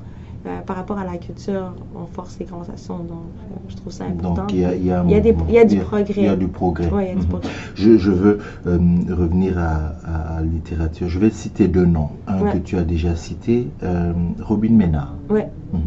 Par 0.66 0.76
rapport 0.76 0.98
à 0.98 1.04
la 1.06 1.18
culture, 1.18 1.74
on 1.96 2.06
force 2.06 2.38
les 2.40 2.46
conversations. 2.46 2.98
Donc, 3.00 3.24
je 3.70 3.76
trouve 3.76 3.92
ça 3.94 4.06
important. 4.06 4.34
Donc, 4.44 4.54
il 4.54 4.60
y 4.60 4.66
a, 4.66 4.76
il 4.76 4.86
y 4.86 4.92
a, 4.92 5.04
il 5.06 5.12
y 5.12 5.16
a, 5.16 5.20
des, 5.20 5.36
il 5.50 5.54
y 5.56 5.60
a 5.60 5.66
du 5.66 5.78
progrès. 5.80 6.14
Il 6.18 6.24
y 6.24 6.28
a 6.28 6.36
du 6.36 6.48
progrès. 6.48 6.90
Oui, 6.92 7.04
il 7.04 7.08
y 7.10 7.12
a 7.12 7.16
du 7.16 7.22
Mhm. 7.22 7.28
progrès. 7.28 7.50
Je, 7.76 7.98
je 7.98 8.12
veux 8.12 8.40
euh, 8.66 8.78
revenir 9.10 9.58
à, 9.58 9.94
la 10.38 10.42
littérature. 10.42 11.08
Je 11.08 11.20
vais 11.20 11.30
citer 11.30 11.68
deux 11.68 11.86
noms. 11.86 12.10
Un 12.28 12.42
Ouais. 12.42 12.52
que 12.54 12.58
tu 12.60 12.78
as 12.78 12.84
déjà 12.84 13.16
cité, 13.16 13.68
euh, 13.84 14.14
Robin 14.42 14.72
Ménard. 14.74 15.16
Ouais. 15.30 15.48
Mhm. 15.74 15.80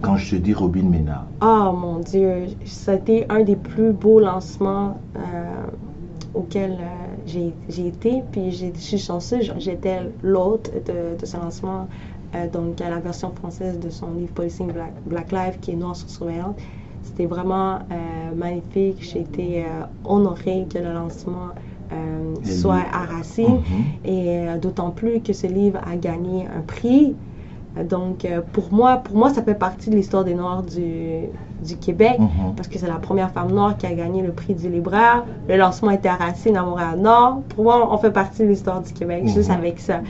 Quand 0.00 0.16
je 0.16 0.30
te 0.32 0.36
dis 0.36 0.52
Robin 0.52 0.82
Ménard, 0.82 1.26
Oh 1.40 1.72
mon 1.72 1.98
Dieu, 2.00 2.46
ça 2.64 2.92
a 2.92 2.94
été 2.96 3.24
un 3.28 3.42
des 3.44 3.54
plus 3.56 3.92
beaux 3.92 4.18
lancements 4.20 4.96
euh, 5.16 5.20
auxquels 6.34 6.78
euh, 6.80 7.52
j'ai 7.68 7.86
été. 7.86 8.22
Puis 8.32 8.50
j'ai- 8.50 8.72
je 8.74 8.80
suis 8.80 8.98
chanceuse, 8.98 9.52
j'étais 9.58 10.00
l'hôte 10.22 10.72
de, 10.86 11.20
de 11.20 11.24
ce 11.26 11.36
lancement, 11.36 11.88
euh, 12.34 12.48
donc 12.48 12.80
à 12.80 12.88
la 12.88 12.98
version 12.98 13.30
française 13.32 13.78
de 13.78 13.90
son 13.90 14.12
livre 14.14 14.32
Policing 14.32 14.72
Black, 14.72 14.92
Black 15.06 15.32
Lives, 15.32 15.58
qui 15.60 15.72
est 15.72 15.76
Noir 15.76 15.96
sur 15.96 16.08
surveillance. 16.08 16.56
C'était 17.02 17.26
vraiment 17.26 17.76
euh, 17.76 18.34
magnifique. 18.34 18.98
J'ai 19.00 19.20
été 19.20 19.64
euh, 19.64 19.84
honorée 20.04 20.66
que 20.72 20.78
le 20.78 20.92
lancement 20.92 21.48
soit 22.42 22.84
à 22.90 23.04
Racine. 23.04 23.56
Mhm. 23.56 24.10
Et 24.10 24.46
d'autant 24.62 24.90
plus 24.90 25.20
que 25.20 25.34
ce 25.34 25.46
livre 25.46 25.78
a 25.86 25.94
gagné 25.96 26.46
un 26.46 26.62
prix. 26.62 27.14
Donc, 27.88 28.24
euh, 28.26 28.42
pour 28.52 28.70
moi, 28.72 28.98
pour 28.98 29.16
moi, 29.16 29.30
ça 29.30 29.42
fait 29.42 29.54
partie 29.54 29.88
de 29.88 29.96
l'histoire 29.96 30.24
des 30.24 30.34
Noirs 30.34 30.62
du, 30.62 31.28
du 31.62 31.76
Québec, 31.76 32.16
Mhm. 32.18 32.54
parce 32.54 32.68
que 32.68 32.78
c'est 32.78 32.86
la 32.86 32.98
première 32.98 33.30
femme 33.30 33.50
noire 33.50 33.76
qui 33.78 33.86
a 33.86 33.92
gagné 33.94 34.20
le 34.20 34.32
prix 34.32 34.54
du 34.54 34.68
libraire. 34.68 35.24
Le 35.48 35.56
lancement 35.56 35.90
était 35.90 36.08
à 36.10 36.16
Racine, 36.16 36.56
à 36.56 36.62
Montréal-Nord. 36.64 37.42
Pour 37.48 37.64
moi, 37.64 37.88
on 37.90 37.96
fait 37.96 38.10
partie 38.10 38.42
de 38.42 38.48
l'histoire 38.48 38.82
du 38.82 38.92
Québec, 38.92 39.26
juste 39.26 39.48
Mhm. 39.48 39.56
avec 39.56 39.80
ça. 39.80 40.00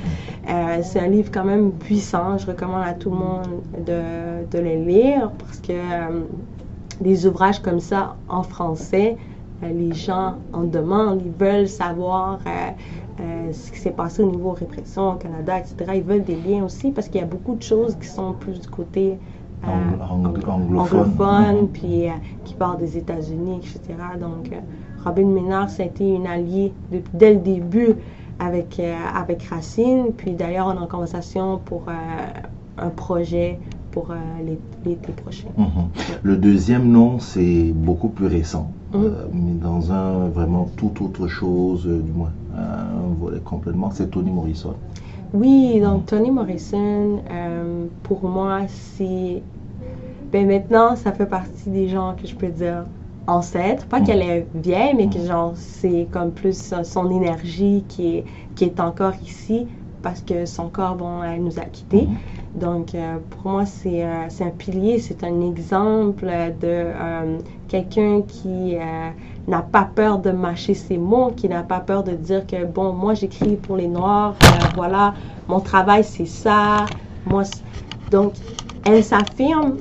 Euh, 0.50 0.78
c'est 0.82 0.98
un 0.98 1.06
livre 1.06 1.30
quand 1.32 1.44
même 1.44 1.70
puissant. 1.70 2.36
Je 2.36 2.46
recommande 2.46 2.82
à 2.84 2.94
tout 2.94 3.10
le 3.10 3.16
monde 3.16 3.46
de, 3.78 4.44
de 4.50 4.58
le 4.58 4.84
lire, 4.84 5.30
parce 5.38 5.60
que 5.60 5.72
euh, 5.72 6.22
des 7.00 7.26
ouvrages 7.26 7.60
comme 7.60 7.80
ça 7.80 8.16
en 8.28 8.42
français, 8.42 9.16
les 9.62 9.92
gens 9.94 10.34
en 10.52 10.64
demandent, 10.64 11.22
ils 11.24 11.30
veulent 11.30 11.68
savoir 11.68 12.40
euh, 13.22 13.52
ce 13.52 13.70
qui 13.70 13.78
s'est 13.78 13.90
passé 13.92 14.22
au 14.22 14.30
niveau 14.30 14.50
répression 14.50 15.12
au 15.12 15.14
Canada, 15.14 15.58
etc. 15.58 15.92
Ils 15.94 16.02
veulent 16.02 16.24
des 16.24 16.36
liens 16.36 16.64
aussi 16.64 16.90
parce 16.90 17.08
qu'il 17.08 17.20
y 17.20 17.24
a 17.24 17.26
beaucoup 17.26 17.54
de 17.54 17.62
choses 17.62 17.96
qui 17.96 18.08
sont 18.08 18.32
plus 18.32 18.60
du 18.60 18.68
côté 18.68 19.18
euh, 19.64 19.68
Anglo- 19.68 20.02
anglo- 20.02 20.50
anglo- 20.50 20.78
anglophone. 20.80 20.80
anglophone, 20.80 21.68
puis 21.68 22.08
euh, 22.08 22.12
qui 22.44 22.54
parlent 22.54 22.78
des 22.78 22.98
États-Unis, 22.98 23.58
etc. 23.58 23.80
Donc, 24.20 24.50
Robin 25.04 25.26
Ménard, 25.26 25.70
ça 25.70 25.84
a 25.84 25.86
été 25.86 26.04
une 26.08 26.26
alliée 26.26 26.72
de- 26.90 27.02
dès 27.14 27.34
le 27.34 27.40
début 27.40 27.94
avec, 28.40 28.80
avec 29.14 29.44
Racine. 29.44 30.12
Puis 30.16 30.32
d'ailleurs, 30.32 30.66
on 30.66 30.74
est 30.74 30.82
en 30.82 30.86
conversation 30.88 31.58
pour 31.64 31.84
un 32.78 32.88
projet 32.90 33.60
pour 33.92 34.10
euh, 34.10 34.14
l'é- 34.44 34.58
l'été 34.84 35.12
prochain. 35.12 35.48
Mhm. 35.56 35.66
Le 36.22 36.36
deuxième 36.36 36.88
nom, 36.90 37.18
c'est 37.20 37.72
beaucoup 37.74 38.08
plus 38.08 38.26
récent, 38.26 38.72
Mhm. 38.92 39.04
euh, 39.04 39.10
mais 39.32 39.52
dans 39.62 39.92
un 39.92 40.28
vraiment 40.28 40.68
tout 40.76 40.92
autre 41.04 41.28
chose, 41.28 41.86
euh, 41.86 42.00
du 42.00 42.10
moins, 42.12 42.32
un 42.56 43.14
volet 43.20 43.40
complètement, 43.44 43.90
c'est 43.92 44.10
Toni 44.10 44.30
Morrison. 44.30 44.74
Oui, 45.34 45.80
donc 45.80 46.06
Toni 46.06 46.30
Morrison, 46.30 47.22
euh, 47.30 47.86
pour 48.02 48.24
moi, 48.28 48.60
c'est. 48.68 49.42
Ben 50.32 50.46
maintenant, 50.46 50.96
ça 50.96 51.12
fait 51.12 51.26
partie 51.26 51.68
des 51.70 51.88
gens 51.88 52.14
que 52.20 52.26
je 52.26 52.34
peux 52.34 52.48
dire 52.48 52.84
ancêtres. 53.26 53.86
Pas 53.86 54.00
qu'elle 54.00 54.22
est 54.22 54.46
vieille, 54.54 54.94
mais 54.96 55.08
que 55.08 55.18
genre, 55.20 55.52
c'est 55.56 56.06
comme 56.10 56.30
plus 56.32 56.74
son 56.84 57.10
énergie 57.10 57.84
qui 57.88 58.16
est, 58.16 58.24
qui 58.54 58.64
est 58.64 58.80
encore 58.80 59.12
ici 59.22 59.66
parce 60.02 60.20
que 60.20 60.46
son 60.46 60.68
corps, 60.68 60.96
bon, 60.96 61.22
elle 61.22 61.42
nous 61.42 61.58
a 61.58 61.64
quittés. 61.64 62.06
Mhm. 62.06 62.60
Donc, 62.60 62.94
euh, 62.94 63.16
pour 63.30 63.52
moi, 63.52 63.66
c'est 63.66 64.04
euh, 64.04 64.26
un 64.40 64.50
pilier, 64.50 64.98
c'est 64.98 65.24
un 65.24 65.40
exemple 65.40 66.26
de 66.26 66.66
euh, 66.66 67.38
quelqu'un 67.68 68.22
qui 68.22 68.76
euh, 68.76 69.08
n'a 69.48 69.62
pas 69.62 69.88
peur 69.94 70.18
de 70.18 70.30
mâcher 70.30 70.74
ses 70.74 70.98
mots, 70.98 71.32
qui 71.34 71.48
n'a 71.48 71.62
pas 71.62 71.80
peur 71.80 72.02
de 72.02 72.12
dire 72.12 72.46
que, 72.46 72.64
bon, 72.64 72.92
moi, 72.92 73.14
j'écris 73.14 73.56
pour 73.56 73.76
les 73.76 73.88
Noirs, 73.88 74.34
voilà, 74.74 75.14
mon 75.48 75.60
travail, 75.60 76.04
c'est 76.04 76.26
ça. 76.26 76.84
Moi, 77.24 77.44
donc, 78.10 78.34
elle 78.84 79.02
s'affirme. 79.02 79.76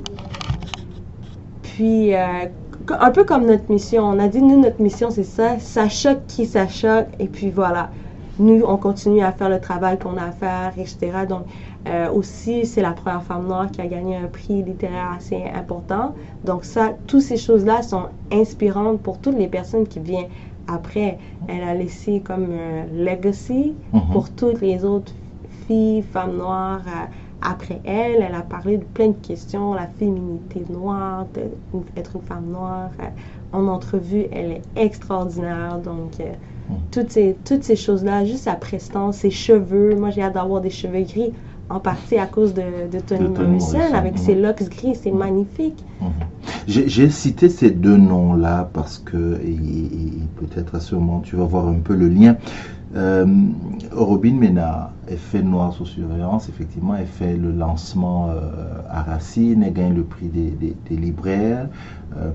Puis, 1.62 2.14
un 2.14 3.10
peu 3.10 3.24
comme 3.24 3.46
notre 3.46 3.70
mission, 3.70 4.04
on 4.04 4.18
a 4.18 4.28
dit, 4.28 4.42
nous, 4.42 4.60
notre 4.60 4.80
mission, 4.80 5.10
c'est 5.10 5.24
ça, 5.24 5.58
ça 5.58 5.88
choque 5.88 6.26
qui 6.26 6.46
ça 6.46 6.68
choque, 6.68 7.06
et 7.18 7.26
puis 7.26 7.50
voilà. 7.50 7.90
Nous, 8.38 8.62
on 8.66 8.76
continue 8.78 9.20
à 9.22 9.32
faire 9.32 9.50
le 9.50 9.60
travail 9.60 9.98
qu'on 9.98 10.16
a 10.16 10.24
à 10.24 10.32
faire, 10.32 10.72
etc. 10.78 11.26
Donc, 11.28 11.42
euh, 11.88 12.10
aussi, 12.10 12.64
c'est 12.64 12.80
la 12.80 12.92
première 12.92 13.22
femme 13.22 13.46
noire 13.46 13.70
qui 13.70 13.80
a 13.80 13.86
gagné 13.86 14.16
un 14.16 14.26
prix 14.26 14.62
littéraire 14.62 15.12
assez 15.16 15.42
important. 15.54 16.14
Donc 16.44 16.64
ça, 16.64 16.92
toutes 17.06 17.22
ces 17.22 17.36
choses-là 17.36 17.82
sont 17.82 18.06
inspirantes 18.32 19.00
pour 19.00 19.18
toutes 19.18 19.36
les 19.36 19.48
personnes 19.48 19.86
qui 19.86 20.00
viennent 20.00 20.28
après. 20.66 21.18
Elle 21.48 21.62
a 21.62 21.74
laissé 21.74 22.20
comme 22.20 22.46
un 22.52 22.86
legacy 23.04 23.74
Mhm. 23.92 24.00
pour 24.12 24.30
toutes 24.30 24.60
les 24.60 24.84
autres 24.84 25.12
filles, 25.66 26.02
femmes 26.02 26.36
noires 26.36 26.82
euh, 26.86 27.06
après 27.42 27.80
elle. 27.84 28.22
Elle 28.22 28.34
a 28.34 28.42
parlé 28.42 28.78
de 28.78 28.84
plein 28.84 29.08
de 29.08 29.12
questions, 29.26 29.74
la 29.74 29.88
féminité 29.88 30.64
noire, 30.70 31.26
de- 31.34 31.50
être 31.96 32.16
une 32.16 32.22
femme 32.22 32.46
noire. 32.50 32.90
Euh, 33.00 33.06
en 33.52 33.66
entrevue, 33.68 34.26
elle 34.32 34.52
est 34.52 34.62
extraordinaire. 34.76 35.78
Donc. 35.78 36.12
Toutes 36.90 37.10
ces, 37.10 37.36
toutes 37.44 37.64
ces 37.64 37.76
choses-là, 37.76 38.24
juste 38.24 38.44
sa 38.44 38.54
prestance, 38.54 39.18
ses 39.18 39.30
cheveux. 39.30 39.94
Moi, 39.96 40.10
j'ai 40.10 40.22
hâte 40.22 40.34
d'avoir 40.34 40.60
des 40.60 40.70
cheveux 40.70 41.02
gris, 41.02 41.32
en 41.68 41.80
partie 41.80 42.18
à 42.18 42.26
cause 42.26 42.54
de, 42.54 42.88
de 42.90 43.00
Toni 43.00 43.28
Morrison, 43.28 43.78
avec 43.94 44.18
ses 44.18 44.34
locks 44.34 44.62
gris. 44.68 44.94
C'est 44.94 45.12
magnifique. 45.12 45.82
Mhm. 46.00 46.10
J'ai 46.66 47.10
cité 47.10 47.48
ces 47.48 47.70
deux 47.70 47.96
noms-là 47.96 48.70
parce 48.72 48.98
que, 48.98 49.38
peut-être 50.36 50.74
à 50.74 50.80
ce 50.80 50.94
moment, 50.94 51.20
tu 51.20 51.36
vas 51.36 51.44
voir 51.44 51.68
un 51.68 51.80
peu 51.80 51.94
le 51.94 52.08
lien. 52.08 52.36
Euh, 52.94 53.24
Robin 53.90 54.34
Ménard, 54.34 54.92
fait 55.16 55.42
Noir 55.42 55.72
sous 55.72 55.86
surveillance, 55.86 56.48
effectivement, 56.48 56.94
elle 56.94 57.06
fait 57.06 57.36
le 57.36 57.50
lancement 57.50 58.28
euh, 58.28 58.40
à 58.88 59.02
Racine, 59.02 59.62
elle 59.62 59.72
gagne 59.72 59.94
le 59.94 60.04
prix 60.04 60.28
des, 60.28 60.74
libraires. 60.90 61.68
Euh, 62.18 62.30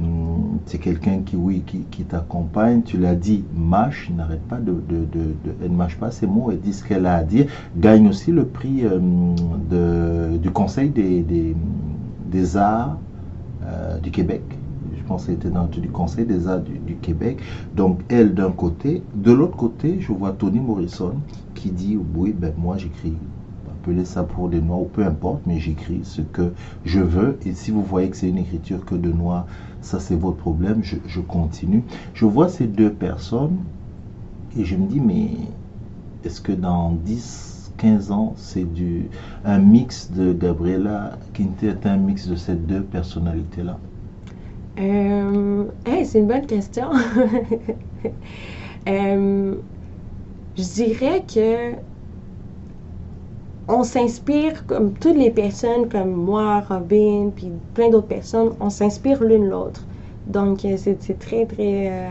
c'est 0.66 0.80
quelqu'un 0.80 1.20
qui, 1.24 1.36
oui, 1.36 1.64
qui, 1.66 2.04
t'accompagne. 2.04 2.82
Tu 2.82 2.98
l'as 2.98 3.16
dit, 3.16 3.44
mâche, 3.56 4.10
n'arrête 4.16 4.42
pas 4.48 4.58
de, 4.58 4.82
Elle 5.62 5.72
ne 5.72 5.76
mâche 5.76 5.98
pas 5.98 6.10
ses 6.10 6.26
mots, 6.26 6.50
elle 6.52 6.60
dit 6.60 6.74
ce 6.74 6.84
qu'elle 6.84 7.06
a 7.06 7.16
à 7.16 7.24
dire. 7.24 7.46
Gagne 7.78 8.08
aussi 8.08 8.32
le 8.32 8.46
prix 8.46 8.84
du 10.42 10.52
Conseil 10.52 10.90
des, 10.90 12.58
arts 12.58 12.98
du 14.02 14.10
Québec. 14.10 14.57
Pense 15.08 15.30
était 15.30 15.50
dans 15.50 15.66
du 15.66 15.90
Conseil 15.90 16.26
des 16.26 16.48
arts 16.48 16.60
du, 16.60 16.96
Québec. 16.96 17.40
Donc, 17.76 18.02
elle 18.10 18.34
d'un 18.34 18.52
côté. 18.52 19.04
De 19.16 19.32
l'autre 19.32 19.56
côté, 19.56 20.00
je 20.02 20.12
vois 20.12 20.32
Toni 20.32 20.60
Morrison 20.60 21.14
qui 21.56 21.72
dit 21.72 21.98
Oui, 22.16 22.34
ben 22.38 22.54
moi 22.58 22.78
j'écris. 22.78 23.14
Appelez 23.70 24.04
ça 24.04 24.24
pour 24.24 24.50
des 24.50 24.60
noirs 24.60 24.82
ou 24.82 24.86
peu 24.86 25.06
importe, 25.06 25.42
mais 25.46 25.60
j'écris 25.60 26.02
ce 26.04 26.22
que 26.22 26.52
je 26.84 27.00
veux. 27.00 27.38
Et 27.46 27.54
si 27.54 27.72
vous 27.72 27.84
voyez 27.84 28.10
que 28.10 28.18
c'est 28.18 28.28
une 28.28 28.38
écriture 28.38 28.84
que 28.84 28.96
de 28.96 29.12
noirs, 29.12 29.46
ça 29.82 30.00
c'est 30.00 30.16
votre 30.16 30.38
problème, 30.38 30.84
je, 30.84 30.98
je 31.08 31.22
continue. 31.22 31.84
Je 32.14 32.26
vois 32.26 32.50
ces 32.50 32.68
deux 32.68 32.92
personnes 32.92 33.58
et 34.58 34.66
je 34.66 34.76
me 34.76 34.88
dis 34.88 35.00
Mais 35.00 35.30
est-ce 36.26 36.42
que 36.42 36.52
dans 36.52 36.92
10, 36.92 37.72
15 37.78 38.12
ans, 38.12 38.34
c'est 38.36 38.66
du 38.66 39.10
un 39.46 39.60
mix 39.60 40.12
de 40.12 40.34
Gabriela 40.34 41.18
Quinte 41.34 41.64
est 41.64 41.86
un 41.86 41.96
mix 41.96 42.28
de 42.28 42.36
ces 42.36 42.56
deux 42.56 42.82
personnalités-là? 42.82 43.78
Euh, 44.78 45.72
hey, 45.86 46.06
c'est 46.06 46.20
une 46.20 46.28
bonne 46.28 46.46
question. 46.46 46.90
Euh, 48.88 49.56
je 50.58 50.64
dirais 50.64 51.26
que 51.26 51.76
on 53.70 53.84
s'inspire, 53.84 54.66
comme 54.66 54.94
toutes 54.94 55.18
les 55.18 55.32
personnes, 55.32 55.90
comme 55.90 56.12
moi, 56.14 56.62
Robin, 56.62 57.32
puis 57.36 57.52
plein 57.74 57.90
d'autres 57.90 58.08
personnes, 58.08 58.56
on 58.60 58.70
s'inspire 58.70 59.24
l'une 59.24 59.48
l'autre. 59.48 59.88
Donc, 60.26 60.64
euh, 60.66 60.78
c'est 60.78 60.98
très, 61.20 61.46
très, 61.46 61.90
euh, 61.92 62.10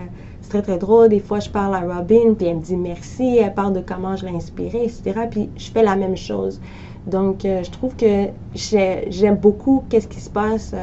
très, 0.49 0.63
très 0.63 0.79
drôle. 0.79 1.09
Des 1.09 1.21
fois, 1.21 1.41
je 1.41 1.49
parle 1.51 1.75
à 1.75 1.81
Robin, 1.81 2.35
puis 2.35 2.47
elle 2.47 2.57
me 2.57 2.63
dit 2.63 2.77
merci, 2.77 3.39
elle 3.39 3.55
parle 3.55 3.73
de 3.73 3.81
comment 3.81 4.17
je 4.17 4.27
l'ai 4.27 4.33
inspirée, 4.33 4.85
etc. 4.85 5.27
Puis, 5.27 5.51
je 5.57 5.71
fais 5.71 5.83
la 5.83 5.97
même 5.97 6.17
chose. 6.17 6.61
Donc, 7.07 7.41
je 7.45 7.71
trouve 7.71 7.95
que 7.97 8.29
j'ai- 8.55 9.05
j'aime 9.11 9.37
beaucoup 9.37 9.87
qu'est-ce 9.89 10.09
qui 10.09 10.21
se 10.21 10.31
passe 10.31 10.75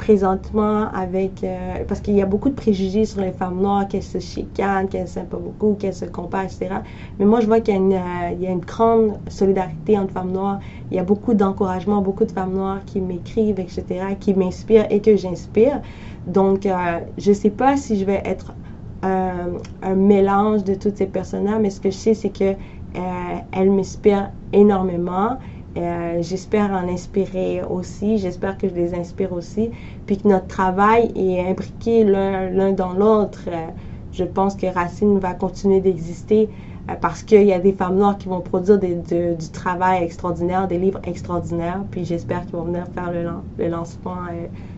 présentement 0.00 0.88
avec... 0.94 1.44
euh, 1.44 1.84
parce 1.86 2.00
qu'il 2.00 2.14
y 2.14 2.22
a 2.22 2.26
beaucoup 2.26 2.48
de 2.48 2.54
préjugés 2.54 3.04
sur 3.04 3.20
les 3.20 3.32
femmes 3.32 3.60
noires, 3.60 3.86
qu'elles 3.86 4.02
se 4.02 4.18
chicanent, 4.18 4.88
qu'elles 4.88 5.06
s'aiment 5.06 5.26
pas 5.26 5.36
beaucoup, 5.36 5.74
qu'elles 5.78 5.94
se 5.94 6.06
comparent, 6.06 6.44
etc. 6.44 6.76
Mais 7.18 7.26
moi, 7.26 7.40
je 7.40 7.46
vois 7.46 7.60
qu'il 7.60 7.74
euh, 7.76 8.30
y 8.40 8.46
a 8.46 8.50
une 8.50 8.60
grande 8.60 9.18
solidarité 9.28 9.98
entre 9.98 10.12
femmes 10.14 10.32
noires. 10.32 10.58
Il 10.90 10.96
y 10.96 11.00
a 11.00 11.04
beaucoup 11.04 11.34
d'encouragement, 11.34 12.00
beaucoup 12.00 12.24
de 12.24 12.32
femmes 12.32 12.54
noires 12.54 12.80
qui 12.86 13.00
m'écrivent, 13.02 13.60
etc., 13.60 13.84
qui 14.18 14.32
m'inspirent 14.32 14.86
et 14.90 15.00
que 15.02 15.16
j'inspire. 15.16 15.82
Donc, 16.26 16.64
euh, 16.64 17.00
je 17.18 17.32
sais 17.32 17.50
pas 17.50 17.76
si 17.76 17.98
je 17.98 18.06
vais 18.06 18.22
être 18.24 18.54
un 19.02 19.94
mélange 19.94 20.64
de 20.64 20.74
toutes 20.74 20.96
ces 20.96 21.06
personnes-là, 21.06 21.58
mais 21.58 21.70
ce 21.70 21.80
que 21.80 21.90
je 21.90 21.96
sais, 21.96 22.14
c'est 22.14 22.30
que 22.30 22.52
euh, 22.96 23.36
elles 23.52 23.70
m'inspirent 23.70 24.30
énormément. 24.52 25.38
Euh, 25.78 26.20
j'espère 26.22 26.70
en 26.72 26.88
inspirer 26.88 27.62
aussi. 27.62 28.18
J'espère 28.18 28.58
que 28.58 28.68
je 28.68 28.74
les 28.74 28.94
inspire 28.94 29.32
aussi. 29.32 29.70
Puis 30.06 30.18
que 30.18 30.26
notre 30.28 30.48
travail 30.48 31.12
est 31.14 31.40
imbriqué 31.48 32.04
l'un 32.04 32.72
dans 32.72 32.92
l'autre. 32.92 33.44
Euh, 33.48 33.68
je 34.10 34.24
pense 34.24 34.56
que 34.56 34.66
Racine 34.66 35.18
va 35.20 35.34
continuer 35.34 35.80
d'exister 35.80 36.50
euh, 36.90 36.94
parce 36.96 37.22
qu'il 37.22 37.44
y 37.46 37.52
a 37.52 37.60
des 37.60 37.72
femmes 37.72 37.96
noires 37.98 38.18
qui 38.18 38.28
vont 38.28 38.40
produire 38.40 38.78
des- 38.80 38.96
de- 38.96 39.34
du 39.34 39.50
travail 39.50 40.02
extraordinaire, 40.02 40.66
des 40.66 40.78
livres 40.78 41.00
extraordinaires. 41.04 41.84
Puis 41.90 42.04
j'espère 42.04 42.46
qu'ils 42.46 42.58
vont 42.58 42.64
venir 42.64 42.88
faire 42.88 43.12
le, 43.12 43.22
lan- 43.22 43.44
le 43.56 43.68
lancement 43.68 44.26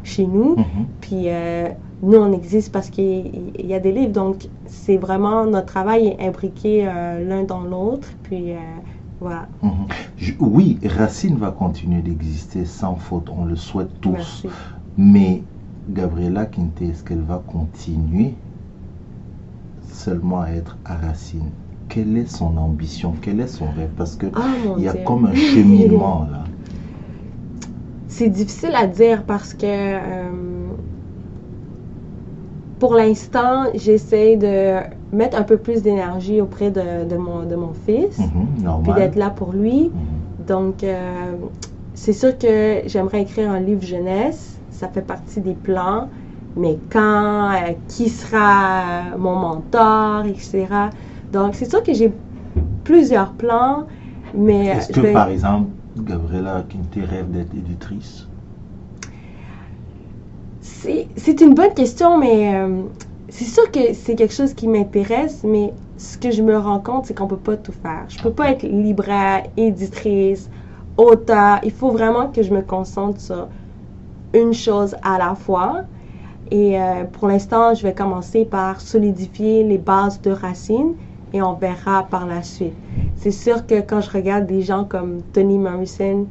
chez 0.02 0.26
nous. 0.26 0.56
Mhm. 0.56 0.88
Puis 1.00 1.28
nous, 2.02 2.18
on 2.18 2.32
existe 2.32 2.72
parce 2.72 2.90
qu'il 2.90 3.52
y- 3.58 3.75
a 3.75 3.80
des 3.80 3.92
livres. 3.92 4.12
Donc, 4.12 4.49
c'est 4.66 4.96
vraiment 4.99 5.46
notre 5.46 5.66
travail 5.66 6.08
est 6.08 6.26
imbriqué 6.26 6.84
l'un 6.84 7.44
dans 7.44 7.62
l'autre. 7.62 8.08
Puis 8.22 8.52
Mhm. 9.62 9.87
Je- 10.17 10.33
oui, 10.41 10.79
Racine 10.85 11.37
va 11.37 11.50
continuer 11.50 12.02
d'exister 12.02 12.64
sans 12.64 12.97
faute, 12.97 13.29
on 13.37 13.45
le 13.45 13.57
souhaite 13.57 14.00
tous. 14.00 14.12
Merci. 14.12 14.49
Mais 14.97 15.43
Gabriela 15.91 16.47
Quinte, 16.47 16.81
est-ce 16.83 17.02
qu'elle 17.05 17.23
va 17.23 17.43
continuer 17.47 18.35
seulement 19.88 20.41
à 20.41 20.50
être 20.50 20.76
à 20.85 20.97
Racine? 20.97 21.50
Quelle 21.88 22.16
est 22.16 22.27
son 22.31 22.57
ambition? 22.57 23.14
Quel 23.20 23.40
est 23.40 23.46
son 23.46 23.66
rêve? 23.77 23.90
Parce 23.96 24.16
que 24.16 24.27
Ah 24.35 24.40
mon 24.64 24.77
il 24.79 24.85
y 24.85 24.88
a 24.88 24.92
Dieu. 24.92 25.03
comme 25.05 25.27
un 25.27 25.35
cheminement 25.55 26.27
là. 26.31 26.44
C'est 28.09 28.29
difficile 28.29 28.75
à 28.75 28.87
dire 28.87 29.25
parce 29.25 29.55
que 29.55 29.66
euh, 29.66 30.31
pour 32.79 32.94
l'instant, 32.94 33.66
j'essaie 33.75 34.37
de 34.37 34.81
mettre 35.12 35.37
un 35.37 35.42
peu 35.42 35.57
plus 35.57 35.83
d'énergie 35.83 36.40
auprès 36.40 36.70
de, 36.70 37.05
de 37.05 37.16
mon, 37.16 37.44
de 37.44 37.55
mon 37.55 37.72
fils, 37.72 38.18
Mhm, 38.18 38.83
puis 38.83 38.92
d'être 38.92 39.16
là 39.16 39.31
pour 39.31 39.53
lui. 39.53 39.92
Mhm. 39.94 40.46
Donc, 40.46 40.85
euh, 40.85 41.33
c'est 41.94 42.12
sûr 42.12 42.37
que 42.38 42.83
j'aimerais 42.87 43.22
écrire 43.22 43.51
un 43.51 43.61
livre 43.61 43.83
jeunesse. 43.83 44.59
Ça 44.70 44.88
fait 44.88 45.03
partie 45.03 45.40
des 45.40 45.55
plans. 45.55 46.09
Mais 46.57 46.79
quand, 46.90 47.51
euh, 47.53 47.72
qui 47.88 48.09
sera 48.11 49.16
mon 49.16 49.37
mentor, 49.37 50.27
etc. 50.27 50.90
Donc, 51.33 51.55
c'est 51.55 51.68
sûr 51.70 51.83
que 51.83 51.94
j'ai 51.94 52.12
plusieurs 52.85 53.33
plans, 53.35 53.87
mais 54.35 54.66
Est-ce 54.68 54.88
que 54.92 55.01
vais- 55.01 55.12
par 55.12 55.29
exemple, 55.29 55.70
Gabriela 55.96 56.64
Quinte 56.68 56.94
rêve 57.09 57.31
d'être 57.31 57.55
éditrice? 57.55 58.27
C'est 60.61 61.09
c'est 61.16 61.40
une 61.40 61.55
bonne 61.55 61.75
question, 61.75 62.18
mais 62.18 62.55
euh, 62.55 62.83
c'est 63.33 63.47
sûr 63.47 63.71
que 63.71 63.95
c'est 63.95 64.14
quelque 64.14 64.35
chose 64.35 64.53
qui 64.53 64.68
m'intéresse, 64.68 65.42
mais 65.42 65.73
ce 65.97 66.18
que 66.18 66.31
je 66.31 66.42
me 66.42 66.55
rends 66.59 66.81
compte, 66.81 67.07
c'est 67.07 67.14
qu'on 67.14 67.27
peut 67.27 67.38
pas 67.38 67.57
tout 67.57 67.73
faire. 67.73 68.05
Je 68.09 68.23
peux 68.23 68.31
pas 68.31 68.51
être 68.51 68.62
libraire, 68.62 69.45
éditrice, 69.57 70.51
auteur. 70.99 71.59
Il 71.62 71.71
faut 71.71 71.90
vraiment 71.90 72.29
que 72.29 72.42
je 72.42 72.53
me 72.53 72.61
concentre 72.61 73.18
sur 73.21 73.49
une 74.35 74.53
chose 74.53 74.95
à 75.03 75.16
la 75.16 75.35
fois. 75.35 75.85
Et 76.51 76.79
euh, 76.79 77.05
pour 77.05 77.27
l'instant, 77.27 77.73
je 77.73 77.83
vais 77.83 77.95
commencer 77.95 78.45
par 78.45 78.83
solidifier 78.83 79.64
les 79.64 79.79
bases 79.79 80.21
de 80.21 80.31
Racine 80.31 80.92
et 81.33 81.40
on 81.40 81.55
verra 81.55 82.03
par 82.11 82.27
la 82.27 82.42
suite. 82.42 82.75
C'est 83.16 83.31
sûr 83.31 83.66
que 83.66 83.81
quand 83.81 84.03
je 84.03 84.11
regarde 84.11 84.47
des 84.47 84.61
gens 84.61 84.85
comme 84.85 85.23
Toni 85.33 85.57
Morrison 85.57 86.27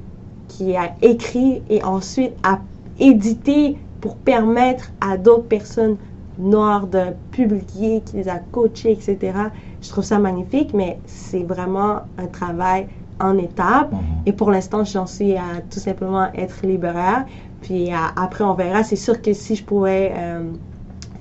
qui 0.48 0.76
a 0.76 0.94
écrit 1.02 1.64
et 1.68 1.84
ensuite 1.84 2.34
a 2.44 2.60
édité 3.00 3.78
pour 4.02 4.18
permettre 4.18 4.92
à 5.02 5.18
d'autres 5.18 5.48
personnes 5.48 5.98
noires 6.38 6.88
de 6.88 7.14
publier, 7.32 8.04
qui 8.04 8.18
les 8.18 8.30
a 8.30 8.40
coachés, 8.40 8.94
etc. 8.94 9.52
Je 9.82 9.90
trouve 9.90 10.04
ça 10.04 10.20
magnifique, 10.20 10.74
mais 10.74 11.02
c'est 11.06 11.44
vraiment 11.44 12.02
un 12.18 12.28
travail 12.28 12.88
en 13.20 13.38
étapes. 13.38 13.92
Mhm. 13.92 14.24
Et 14.26 14.34
pour 14.34 14.52
l'instant, 14.52 14.84
j'en 14.84 15.06
suis 15.06 15.36
à 15.38 15.62
tout 15.70 15.80
simplement 15.80 16.32
être 16.34 16.66
libraire. 16.66 17.26
Puis 17.62 17.92
à- 17.92 18.12
après, 18.16 18.44
on 18.44 18.54
verra. 18.56 18.84
C'est 18.84 18.96
sûr 18.96 19.22
que 19.22 19.34
si 19.34 19.56
je 19.56 19.64
pouvais 19.66 20.12
euh, 20.16 20.54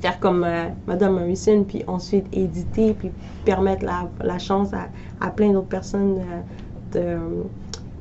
faire 0.00 0.18
comme 0.20 0.44
euh, 0.44 0.68
Madame 0.86 1.14
Morrison, 1.14 1.64
puis 1.64 1.84
ensuite 1.86 2.28
éditer, 2.32 2.94
puis 2.94 3.12
permettre 3.44 3.84
la, 3.84 4.10
la 4.20 4.38
chance 4.38 4.72
à, 4.72 4.90
à 5.20 5.30
plein 5.30 5.52
d'autres 5.52 5.68
personnes 5.68 6.18
euh, 6.20 6.40
de 6.92 7.50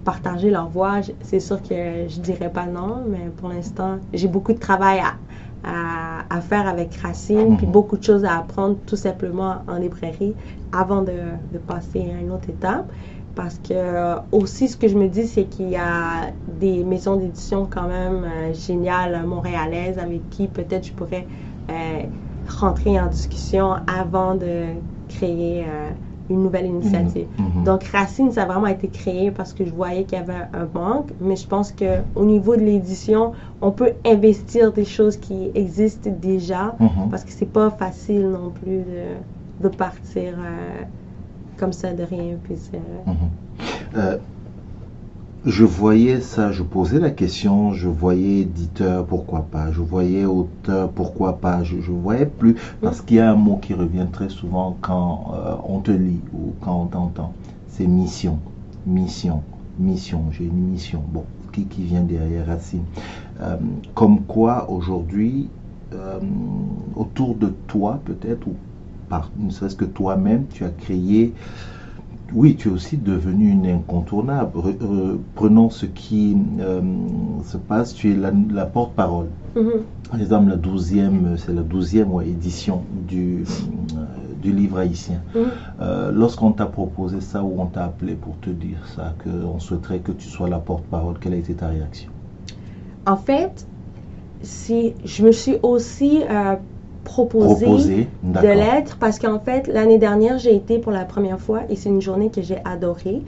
partager 0.04 0.50
leur 0.50 0.69
voix, 0.69 1.02
c'est 1.22 1.39
sûr 1.39 1.62
que 1.62 2.08
je 2.08 2.19
dirais 2.22 2.52
pas 2.52 2.65
non. 2.65 3.06
Mais 3.08 3.30
pour 3.30 3.50
l'instant, 3.50 4.00
j'ai 4.13 4.28
beaucoup 4.28 4.54
de 4.54 4.60
travail 4.60 5.00
à, 5.00 5.15
à, 5.63 6.26
à 6.36 6.41
faire 6.41 6.67
avec 6.67 6.95
Racine, 6.95 7.58
puis 7.58 7.67
Mhm. 7.67 7.72
beaucoup 7.72 7.98
de 7.98 8.04
choses 8.04 8.26
à 8.26 8.38
apprendre 8.38 8.80
tout 8.86 8.95
simplement 8.95 9.63
en 9.67 9.78
librairie 9.78 10.36
avant 10.72 11.02
de, 11.02 11.34
de 11.52 11.58
passer 11.60 12.12
à 12.12 12.19
une 12.19 12.32
autre 12.32 12.50
étape. 12.50 12.91
Parce 13.36 13.60
que 13.60 13.74
euh, 13.74 14.15
aussi, 14.32 14.67
ce 14.69 14.76
que 14.78 14.88
je 14.88 14.98
me 14.98 15.08
dis, 15.08 15.28
c'est 15.28 15.48
qu'il 15.48 15.69
y 15.69 15.76
a 15.78 16.34
des 16.48 16.84
maisons 16.84 17.15
d'édition 17.15 17.67
quand 17.67 17.88
même 17.88 18.24
euh, 18.26 18.54
géniales 18.54 19.15
euh, 19.15 19.26
montréalaises 19.28 19.98
avec 20.00 20.30
qui 20.30 20.48
peut-être 20.50 20.88
je 20.88 20.93
pourrais 20.93 21.28
euh, 21.72 22.04
rentrer 22.48 23.00
en 23.00 23.08
discussion 23.08 23.74
avant 23.88 24.36
de 24.36 24.76
créer 25.08 25.65
euh, 25.67 25.91
une 26.30 26.44
nouvelle 26.44 26.65
initiative. 26.68 27.28
Mhm. 27.38 27.63
Donc 27.63 27.84
Racine, 27.86 28.32
ça 28.32 28.44
a 28.44 28.46
vraiment 28.46 28.68
été 28.68 28.88
créé 28.88 29.32
parce 29.32 29.54
que 29.54 29.65
je 29.65 29.72
voyais 29.72 30.04
qu'il 30.04 30.18
y 30.18 30.22
avait 30.22 30.46
un 30.54 30.68
manque, 30.74 31.10
mais 31.20 31.36
je 31.36 31.48
pense 31.48 31.72
que 31.72 32.00
au 32.15 32.24
niveau 32.26 32.56
de 32.56 32.62
l'édition, 32.62 33.32
on 33.62 33.72
peut 33.72 33.94
investir 34.06 34.72
des 34.72 34.86
choses 34.86 35.18
qui 35.18 35.52
existent 35.56 36.10
déjà 36.22 36.76
Mhm. 36.80 37.10
parce 37.10 37.24
que 37.24 37.32
c'est 37.32 37.52
pas 37.52 37.70
facile 37.72 38.30
non 38.30 38.52
plus 38.52 38.78
de, 38.80 39.63
de 39.63 39.68
partir 39.70 40.34
euh, 40.38 40.84
comme 41.58 41.74
ça 41.74 41.94
de 41.94 42.04
rien. 42.04 42.38
Puis 42.44 42.56
Mhm. 43.06 43.13
Euh, 43.96 44.18
je 45.45 45.63
voyais 45.63 46.19
ça, 46.19 46.52
je 46.52 46.63
posais 46.63 46.99
la 46.99 47.12
question, 47.12 47.71
je 47.71 47.88
voyais 47.88 48.41
éditeur, 48.41 49.06
pourquoi 49.06 49.41
pas, 49.49 49.71
je 49.71 49.80
voyais 49.80 50.25
auteur, 50.25 50.89
pourquoi 50.89 51.38
pas, 51.38 51.63
je, 51.63 51.80
je 51.80 51.91
voyais 51.91 52.25
plus, 52.25 52.56
parce 52.82 53.02
qu'il 53.02 53.17
y 53.17 53.19
a 53.19 53.32
un 53.32 53.36
mot 53.36 53.56
qui 53.56 53.73
revient 53.73 54.08
très 54.12 54.30
souvent 54.30 54.75
quand 54.82 55.34
euh, 55.34 55.56
on 55.65 55.80
te 55.80 55.91
lit 55.91 56.19
ou 56.34 56.54
quand 56.60 56.82
on 56.82 56.86
t'entend, 56.88 57.34
c'est 57.67 57.88
mission, 57.88 58.39
mission, 58.86 59.41
mission, 59.80 60.25
j'ai 60.32 60.43
une 60.43 60.71
mission, 60.71 61.02
bon, 61.08 61.23
qui, 61.54 61.65
qui 61.65 61.84
vient 61.84 62.02
derrière 62.02 62.47
Racine. 62.47 62.84
Euh, 63.41 63.56
comme 63.95 64.21
quoi 64.23 64.69
aujourd'hui, 64.69 65.47
euh, 65.93 66.19
autour 66.95 67.36
de 67.36 67.54
toi 67.67 67.99
peut-être, 68.04 68.45
ou 68.45 68.56
par 69.08 69.32
ne 69.39 69.49
serait-ce 69.49 69.75
que 69.75 69.86
toi-même, 69.86 70.47
tu 70.52 70.65
as 70.65 70.69
créé 70.69 71.34
oui, 72.34 72.56
tu 72.56 72.70
es 72.70 72.72
aussi 72.72 72.98
devenu 72.98 73.50
une 73.50 73.65
incontournable. 73.68 74.58
Re- 74.58 74.78
re- 74.78 75.18
prenons 75.36 75.70
ce 75.70 75.86
qui 75.86 76.38
euh, 76.60 76.82
se 77.44 77.58
passe, 77.58 77.94
tu 77.94 78.12
es 78.12 78.15
la, 78.15 78.32
la 78.52 78.65
porte-parole. 78.65 79.28
Mhm. 79.56 79.84
Par 80.10 80.20
exemple, 80.20 80.50
la 80.50 80.58
c'est 81.38 81.54
la 81.54 81.62
douzième 81.62 82.12
ouais, 82.12 82.28
édition 82.28 82.82
du, 83.08 83.44
euh, 83.44 84.06
du 84.42 84.52
livre 84.52 84.80
haïtien. 84.80 85.22
Mhm. 85.36 85.42
Euh, 85.82 86.12
Lorsqu'on 86.12 86.52
t'a 86.52 86.65
proposé 86.65 87.22
ça 87.22 87.44
ou 87.44 87.54
on 87.60 87.65
t'a 87.68 87.86
appelé 87.86 88.15
pour 88.15 88.38
te 88.39 88.50
dire 88.50 88.80
ça, 88.96 89.13
qu'on 89.24 89.60
souhaiterait 89.60 90.00
que 90.00 90.12
tu 90.12 90.28
sois 90.28 90.50
la 90.50 90.60
porte-parole, 90.60 91.15
quelle 91.20 91.34
a 91.34 91.38
été 91.38 91.54
ta 91.54 91.68
réaction? 91.68 92.12
En 93.06 93.18
fait, 93.18 93.65
si 94.42 94.94
je 95.04 95.24
me 95.24 95.32
suis 95.32 95.58
aussi 95.63 96.24
Proposé, 97.04 98.08
de 98.24 98.48
l'être 98.48 98.98
parce 98.98 99.20
qu'en 99.20 99.40
fait, 99.40 99.68
l'année 99.68 99.98
dernière, 99.98 100.38
j'ai 100.38 100.56
été 100.56 100.80
pour 100.80 100.92
la 100.92 101.06
première 101.06 101.40
fois 101.40 101.62
et 101.70 101.76
c'est 101.76 101.90
une 101.90 102.02
journée 102.02 102.30
que 102.30 102.42
j'ai 102.42 102.60
adorée. 102.66 103.22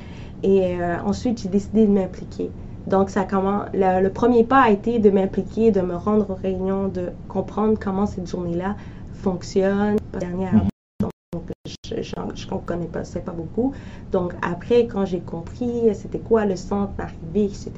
Et 0.43 0.75
euh, 0.75 0.97
ensuite, 1.05 1.41
j'ai 1.41 1.49
décidé 1.49 1.85
de 1.85 1.91
m'impliquer. 1.91 2.49
Donc, 2.87 3.09
ça 3.09 3.25
comment, 3.29 3.65
le, 3.73 4.07
premier 4.09 4.43
pas 4.43 4.61
a 4.61 4.71
été 4.71 4.99
de 4.99 5.09
m'impliquer, 5.09 5.71
de 5.71 5.81
me 5.81 5.95
rendre 5.95 6.29
aux 6.31 6.35
réunions, 6.35 6.87
de 6.87 7.09
comprendre 7.27 7.77
comment 7.79 8.05
cette 8.07 8.27
journée-là 8.27 8.75
fonctionne. 9.13 9.97
Dernière, 10.19 10.53
mhm. 10.53 10.67
donc, 10.99 11.43
je 11.63 12.25
ne 12.25 12.59
connais 12.65 12.87
pas, 12.87 13.03
c'est 13.03 13.23
pas 13.23 13.31
beaucoup. 13.31 13.73
Donc, 14.11 14.33
après, 14.41 14.87
quand 14.87 15.05
j'ai 15.05 15.19
compris 15.19 15.93
c'était 15.93 16.19
quoi 16.19 16.45
le 16.45 16.55
centre 16.55 16.93
d'arrivée, 16.93 17.45
etc., 17.45 17.71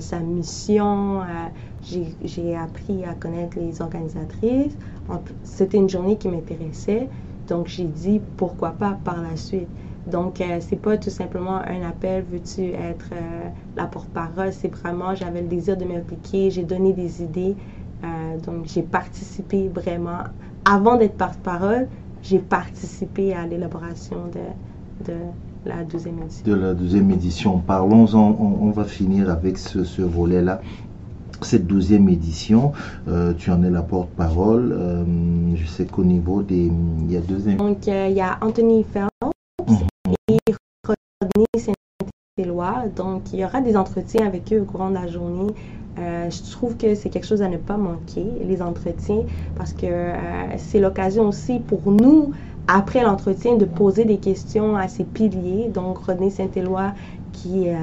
sa 0.00 0.18
mission, 0.20 1.20
j'ai 1.82 2.56
appris 2.56 3.04
à 3.04 3.14
connaître 3.14 3.58
les 3.58 3.80
organisatrices. 3.82 4.76
C'était 5.42 5.78
une 5.78 5.88
journée 5.88 6.16
qui 6.16 6.28
m'intéressait. 6.28 7.08
Donc, 7.48 7.66
j'ai 7.66 7.84
dit 7.84 8.20
pourquoi 8.36 8.70
pas 8.70 8.98
par 9.04 9.20
la 9.20 9.36
suite? 9.36 9.68
Donc, 10.06 10.40
euh, 10.40 10.58
c'est 10.60 10.76
pas 10.76 10.96
tout 10.96 11.10
simplement 11.10 11.56
un 11.56 11.82
appel, 11.82 12.24
veux-tu 12.24 12.70
être 12.70 13.10
euh, 13.12 13.48
la 13.76 13.86
porte-parole? 13.86 14.52
C'est 14.52 14.68
vraiment, 14.68 15.14
j'avais 15.14 15.42
le 15.42 15.48
désir 15.48 15.76
de 15.76 15.84
m'impliquer, 15.84 16.50
j'ai 16.50 16.64
donné 16.64 16.92
des 16.92 17.22
idées. 17.22 17.54
Euh, 18.02 18.38
donc, 18.38 18.66
j'ai 18.66 18.82
participé 18.82 19.68
vraiment. 19.68 20.24
Avant 20.64 20.96
d'être 20.96 21.16
porte-parole, 21.16 21.88
j'ai 22.22 22.38
participé 22.38 23.32
à 23.34 23.46
l'élaboration 23.46 24.16
de, 25.06 25.12
la 25.64 25.84
deuxième 25.84 26.18
édition. 26.22 26.44
De 26.46 26.54
la 26.54 26.74
deuxième 26.74 27.10
édition. 27.10 27.58
Parlons-en, 27.58 28.36
on, 28.38 28.70
va 28.70 28.84
finir 28.84 29.30
avec 29.30 29.58
ce, 29.58 29.84
ce 29.84 30.02
volet-là 30.02 30.60
cette 31.40 31.66
douzième 31.66 32.08
édition, 32.08 32.70
tu 33.36 33.50
en 33.50 33.64
es 33.64 33.70
la 33.70 33.82
porte-parole. 33.82 34.78
je 35.56 35.66
sais 35.66 35.86
qu'au 35.86 36.04
niveau 36.04 36.40
des... 36.40 36.70
Il 37.00 37.10
y 37.10 37.16
a 37.16 37.20
deux... 37.20 37.56
Donc, 37.56 37.84
il 37.88 38.12
y 38.12 38.20
a 38.20 38.38
Anthony 38.40 38.84
Fell 38.84 39.08
donc, 42.96 43.32
il 43.32 43.40
y 43.40 43.44
aura 43.44 43.60
des 43.60 43.76
entretiens 43.76 44.26
avec 44.26 44.52
eux 44.52 44.62
au 44.62 44.64
courant 44.64 44.90
de 44.90 44.94
la 44.94 45.06
journée. 45.06 45.52
Euh, 45.98 46.30
je 46.30 46.50
trouve 46.50 46.76
que 46.76 46.94
c'est 46.94 47.10
quelque 47.10 47.26
chose 47.26 47.42
à 47.42 47.48
ne 47.48 47.58
pas 47.58 47.76
manquer, 47.76 48.24
les 48.46 48.62
entretiens, 48.62 49.24
parce 49.56 49.74
que 49.74 49.86
euh, 49.86 50.14
c'est 50.56 50.80
l'occasion 50.80 51.28
aussi 51.28 51.58
pour 51.58 51.90
nous, 51.90 52.32
après 52.68 53.02
l'entretien, 53.02 53.56
de 53.56 53.64
poser 53.64 54.04
des 54.04 54.18
questions 54.18 54.76
à 54.76 54.88
ces 54.88 55.04
piliers. 55.04 55.68
Donc, 55.68 55.98
René 55.98 56.30
Saint-Éloi, 56.30 56.92
qui 57.32 57.68
euh, 57.68 57.74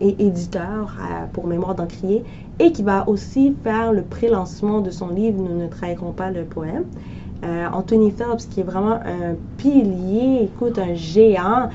est 0.00 0.20
éditeur 0.20 0.96
pour 1.32 1.46
Mémoire 1.46 1.74
d'Encrier 1.74 2.24
et 2.58 2.72
qui 2.72 2.82
va 2.82 3.08
aussi 3.08 3.54
faire 3.64 3.92
le 3.92 4.02
pré-lancement 4.02 4.80
de 4.80 4.90
son 4.90 5.08
livre 5.08 5.40
Nous 5.40 5.56
ne 5.56 5.66
trahirons 5.66 6.12
pas 6.12 6.30
le 6.30 6.44
poème. 6.44 6.84
Anthony 7.72 8.12
Phelps, 8.12 8.46
qui 8.46 8.60
est 8.60 8.62
vraiment 8.62 9.00
un 9.04 9.34
pilier, 9.56 10.42
écoute, 10.44 10.78
un 10.78 10.94
géant 10.94 11.70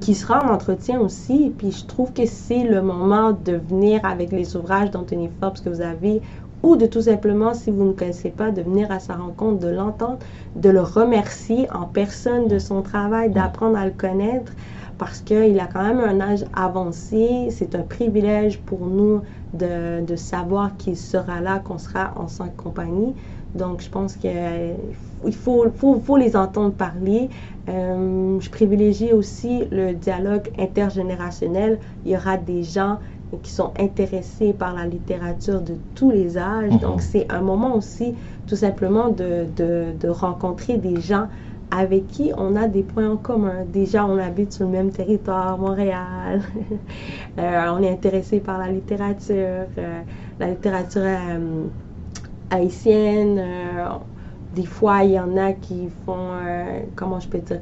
qui 0.00 0.14
sera 0.14 0.44
en 0.44 0.52
entretien 0.52 1.00
aussi. 1.00 1.52
Puis 1.56 1.72
je 1.72 1.84
trouve 1.84 2.12
que 2.12 2.26
c'est 2.26 2.64
le 2.64 2.82
moment 2.82 3.32
de 3.32 3.52
venir 3.52 4.00
avec 4.04 4.32
les 4.32 4.56
ouvrages 4.56 4.90
d'Anthony 4.90 5.28
Forbes 5.40 5.58
que 5.62 5.68
vous 5.68 5.80
avez 5.80 6.22
ou 6.64 6.76
de 6.76 6.86
tout 6.86 7.02
simplement, 7.02 7.52
si 7.52 7.70
vous 7.70 7.84
ne 7.84 7.92
connaissez 7.92 8.30
pas, 8.30 8.50
de 8.50 8.62
venir 8.62 8.90
à 8.90 8.98
sa 8.98 9.14
rencontre, 9.14 9.58
de 9.58 9.68
l'entendre, 9.68 10.18
de 10.56 10.70
le 10.70 10.80
remercier 10.80 11.70
en 11.70 11.84
personne 11.84 12.48
de 12.48 12.58
son 12.58 12.80
travail, 12.80 13.30
d'apprendre 13.30 13.76
à 13.76 13.84
le 13.84 13.92
connaître 13.92 14.52
parce 14.96 15.20
qu'il 15.20 15.60
a 15.60 15.66
quand 15.66 15.82
même 15.82 16.00
un 16.00 16.20
âge 16.20 16.44
avancé. 16.54 17.48
C'est 17.50 17.74
un 17.74 17.82
privilège 17.82 18.60
pour 18.60 18.86
nous 18.86 19.20
de, 19.52 20.02
de 20.04 20.16
savoir 20.16 20.76
qu'il 20.78 20.96
sera 20.96 21.40
là, 21.42 21.58
qu'on 21.58 21.78
sera 21.78 22.14
en 22.16 22.28
sa 22.28 22.46
compagnie. 22.46 23.14
Donc, 23.54 23.82
je 23.82 23.90
pense 23.90 24.16
qu'il 24.16 24.32
faut, 25.32 25.66
faut, 25.76 26.00
faut, 26.00 26.16
les 26.16 26.34
entendre 26.34 26.72
parler. 26.72 27.28
Euh, 27.68 28.40
je 28.40 28.50
privilégie 28.50 29.12
aussi 29.12 29.64
le 29.70 29.92
dialogue 29.92 30.50
intergénérationnel. 30.58 31.78
Il 32.04 32.12
y 32.12 32.16
aura 32.16 32.36
des 32.36 32.62
gens 32.62 32.98
qui 33.42 33.50
sont 33.50 33.72
intéressés 33.78 34.52
par 34.52 34.74
la 34.74 34.86
littérature 34.86 35.60
de 35.60 35.76
tous 35.94 36.10
les 36.10 36.38
âges. 36.38 36.72
Mhm. 36.72 36.78
Donc, 36.78 37.00
c'est 37.00 37.30
un 37.30 37.40
moment 37.40 37.74
aussi, 37.74 38.14
tout 38.46 38.56
simplement, 38.56 39.08
de, 39.08 39.46
de, 39.56 39.92
de, 39.98 40.08
rencontrer 40.08 40.76
des 40.78 41.00
gens 41.00 41.28
avec 41.70 42.06
qui 42.06 42.32
on 42.36 42.56
a 42.56 42.68
des 42.68 42.82
points 42.82 43.10
en 43.10 43.16
commun. 43.16 43.64
Déjà, 43.66 44.06
on 44.06 44.18
habite 44.18 44.52
sur 44.52 44.66
le 44.66 44.70
même 44.70 44.90
territoire, 44.90 45.58
Montréal. 45.58 46.42
euh, 47.38 47.72
on 47.76 47.82
est 47.82 47.90
intéressé 47.90 48.40
par 48.40 48.58
la 48.58 48.68
littérature, 48.68 49.66
euh, 49.78 50.00
la 50.38 50.48
littérature 50.48 51.02
euh, 51.04 51.64
haïtienne. 52.50 53.42
Euh, 54.54 54.60
des 54.60 54.66
fois, 54.66 55.04
il 55.04 55.12
y 55.12 55.20
en 55.20 55.36
a 55.36 55.52
qui 55.52 55.88
font, 56.04 56.16
euh, 56.16 56.80
comment 56.96 57.20
je 57.20 57.28
peux 57.28 57.38
dire, 57.38 57.60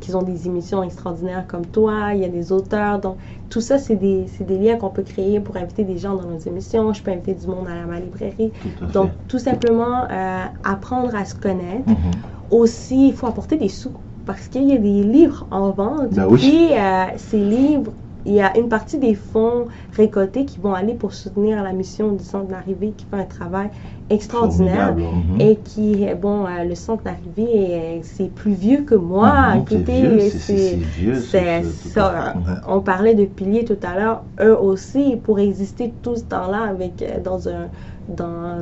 qui 0.00 0.14
ont 0.14 0.22
des 0.22 0.46
émissions 0.46 0.82
extraordinaires 0.82 1.44
comme 1.46 1.66
toi. 1.66 2.14
Il 2.14 2.20
y 2.20 2.24
a 2.24 2.28
des 2.28 2.52
auteurs. 2.52 2.98
Donc, 2.98 3.16
tout 3.50 3.60
ça, 3.60 3.78
c'est 3.78 3.96
des, 3.96 4.26
des, 4.40 4.58
liens 4.58 4.76
qu'on 4.76 4.90
peut 4.90 5.02
créer 5.02 5.40
pour 5.40 5.56
inviter 5.56 5.84
des 5.84 5.98
gens 5.98 6.14
dans 6.14 6.28
nos 6.28 6.38
émissions. 6.38 6.92
Je 6.92 7.02
peux 7.02 7.10
inviter 7.10 7.34
du 7.34 7.46
monde 7.46 7.66
à 7.68 7.86
ma 7.86 8.00
librairie. 8.00 8.52
Donc, 8.92 9.10
tout 9.28 9.38
simplement, 9.38 10.04
euh, 10.10 10.44
apprendre 10.64 11.14
à 11.14 11.24
se 11.24 11.34
connaître. 11.34 11.88
Mm-hmm. 11.88 12.52
Aussi, 12.52 13.08
il 13.08 13.14
faut 13.14 13.26
apporter 13.26 13.56
des 13.56 13.68
sous 13.68 13.92
parce 14.26 14.48
qu'il 14.48 14.68
y 14.68 14.72
a 14.72 14.78
des 14.78 15.02
livres 15.02 15.46
en 15.50 15.70
vente. 15.70 16.10
Ben 16.10 16.26
oui. 16.28 16.70
Et 16.70 17.18
ces 17.18 17.38
livres 17.38 17.92
il 18.26 18.34
y 18.34 18.40
a 18.40 18.56
une 18.58 18.68
partie 18.68 18.98
des 18.98 19.14
fonds 19.14 19.66
récoltés 19.94 20.44
qui 20.44 20.58
vont 20.58 20.74
aller 20.74 20.94
pour 20.94 21.12
soutenir 21.14 21.62
la 21.62 21.72
mission 21.72 22.12
du 22.12 22.24
centre 22.24 22.46
d'arrivée 22.46 22.92
qui 22.96 23.06
fait 23.06 23.16
un 23.16 23.24
travail 23.24 23.70
extraordinaire 24.10 24.94
mhm. 24.96 25.40
et 25.40 25.56
qui, 25.56 26.06
bon, 26.20 26.44
euh, 26.44 26.64
le 26.64 26.74
centre 26.74 27.04
d'arrivée, 27.04 28.00
c'est 28.02 28.30
plus 28.32 28.52
vieux 28.52 28.82
que 28.82 28.96
moi. 28.96 29.54
C'est 29.68 30.76
vieux, 30.76 31.14
c'est 31.14 31.62
ça. 31.62 32.34
On 32.66 32.80
parlait 32.80 33.14
de 33.14 33.24
piliers 33.24 33.64
tout 33.64 33.78
à 33.82 33.98
l'heure. 33.98 34.22
Eux 34.40 34.56
aussi, 34.58 35.16
pour 35.16 35.38
exister 35.38 35.92
tout 36.02 36.16
ce 36.16 36.24
temps-là 36.24 36.64
avec, 36.68 37.02
euh, 37.02 37.20
dans 37.22 37.48
un, 37.48 37.68
dans 38.08 38.60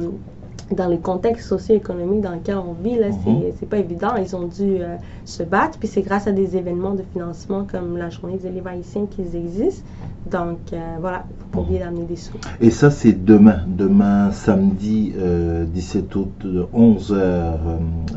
dans 0.70 0.88
les 0.88 0.98
contextes 0.98 1.48
socio-économiques 1.48 2.20
dans 2.20 2.33
lesquels 2.33 2.59
on 2.59 2.72
vit, 2.72 2.98
là, 2.98 3.09
mhm. 3.09 3.52
c'est 3.59 3.68
pas 3.68 3.78
évident. 3.78 4.16
Ils 4.16 4.37
ont 4.37 4.46
dû 4.46 4.78
euh, 4.81 4.96
se 5.24 5.42
battre. 5.42 5.78
Puis 5.78 5.88
c'est 5.88 6.02
grâce 6.02 6.26
à 6.26 6.33
des 6.33 6.57
événements 6.57 6.94
de 6.94 7.02
financement 7.12 7.66
comme 7.70 7.96
la 7.96 8.11
journée 8.11 8.37
des 8.37 8.50
livres 8.50 8.68
haïtiens 8.68 9.07
qu'ils 9.07 9.35
existent. 9.35 9.85
Donc 10.31 10.59
euh, 10.72 10.96
voilà, 11.00 11.24
il 11.31 11.42
faut 11.42 11.48
pas 11.52 11.61
oublier 11.61 11.78
d'amener 11.78 12.04
des 12.04 12.16
sous. 12.16 12.37
Et 12.61 12.70
ça, 12.70 12.90
c'est 12.90 13.24
demain. 13.24 13.61
Demain, 13.66 14.31
samedi 14.33 15.14
17 15.14 16.04
euh, 16.04 16.18
août, 16.18 16.33
de 16.40 16.66
11h 16.74 17.14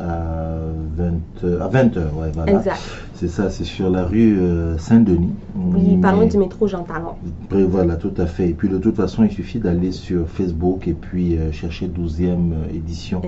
à 0.00 0.58
20h. 0.98 1.60
À 1.60 1.68
20h, 1.68 1.96
ouais, 1.96 2.30
voilà. 2.34 2.52
Exact. 2.52 2.80
C'est 3.22 3.28
ça, 3.28 3.50
c'est 3.50 3.62
sur 3.62 3.88
la 3.88 4.04
rue 4.04 4.36
Saint-Denis. 4.78 5.30
Oui, 5.54 5.96
pas 5.98 6.10
loin 6.10 6.26
du 6.26 6.36
métro 6.38 6.66
Jean 6.66 6.82
Talon. 6.82 7.14
Voilà, 7.50 7.94
tout 7.94 8.12
à 8.16 8.26
fait. 8.26 8.48
Et 8.48 8.52
puis 8.52 8.68
de 8.68 8.78
toute 8.78 8.96
façon, 8.96 9.22
il 9.22 9.30
suffit 9.30 9.60
d'aller 9.60 9.92
sur 9.92 10.28
Facebook 10.28 10.88
et 10.88 10.92
puis 10.92 11.38
chercher 11.52 11.86
12e 11.86 12.52
euh, 12.52 12.74
édition 12.74 13.22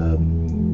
euh, 0.00 0.16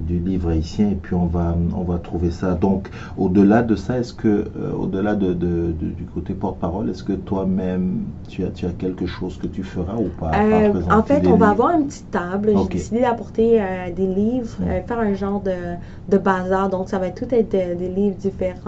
du 0.06 0.18
livre 0.18 0.48
haïtien 0.48 0.88
et 0.88 0.94
puis 0.94 1.14
on 1.14 1.26
va, 1.26 1.54
on 1.76 1.82
va 1.82 1.98
trouver 1.98 2.30
ça. 2.30 2.54
Donc, 2.54 2.88
au-delà 3.18 3.62
de 3.62 3.76
ça, 3.76 3.98
est-ce 3.98 4.14
que, 4.14 4.28
euh, 4.28 4.72
au-delà 4.72 5.16
de, 5.16 5.35
du 5.35 6.06
côté 6.14 6.32
porte-parole, 6.32 6.88
est-ce 6.88 7.04
que 7.04 7.12
toi-même, 7.12 8.04
tu 8.28 8.42
as, 8.44 8.48
tu 8.48 8.64
as 8.64 8.70
quelque 8.70 9.04
chose 9.04 9.37
que 9.37 9.48
tu 9.48 9.62
feras 9.62 9.96
ou 9.96 10.08
pas 10.18 10.30
En 10.90 11.02
fait, 11.02 11.26
on 11.26 11.37
va 11.37 11.50
avoir 11.50 11.78
une 11.78 11.88
petite 11.88 12.11
table. 12.11 12.54
J'ai 12.56 12.68
décidé 12.68 13.00
d'apporter 13.00 13.61
des 13.94 14.06
livres, 14.06 14.56
faire 14.87 14.98
un 14.98 15.12
genre 15.12 15.40
de, 15.40 15.76
de 16.08 16.16
bazar. 16.18 16.70
Donc, 16.70 16.88
ça 16.88 16.98
va 16.98 17.11
tout 17.11 17.26
être 17.30 17.50
des 17.50 17.88
livres 17.88 18.16
différents 18.16 18.62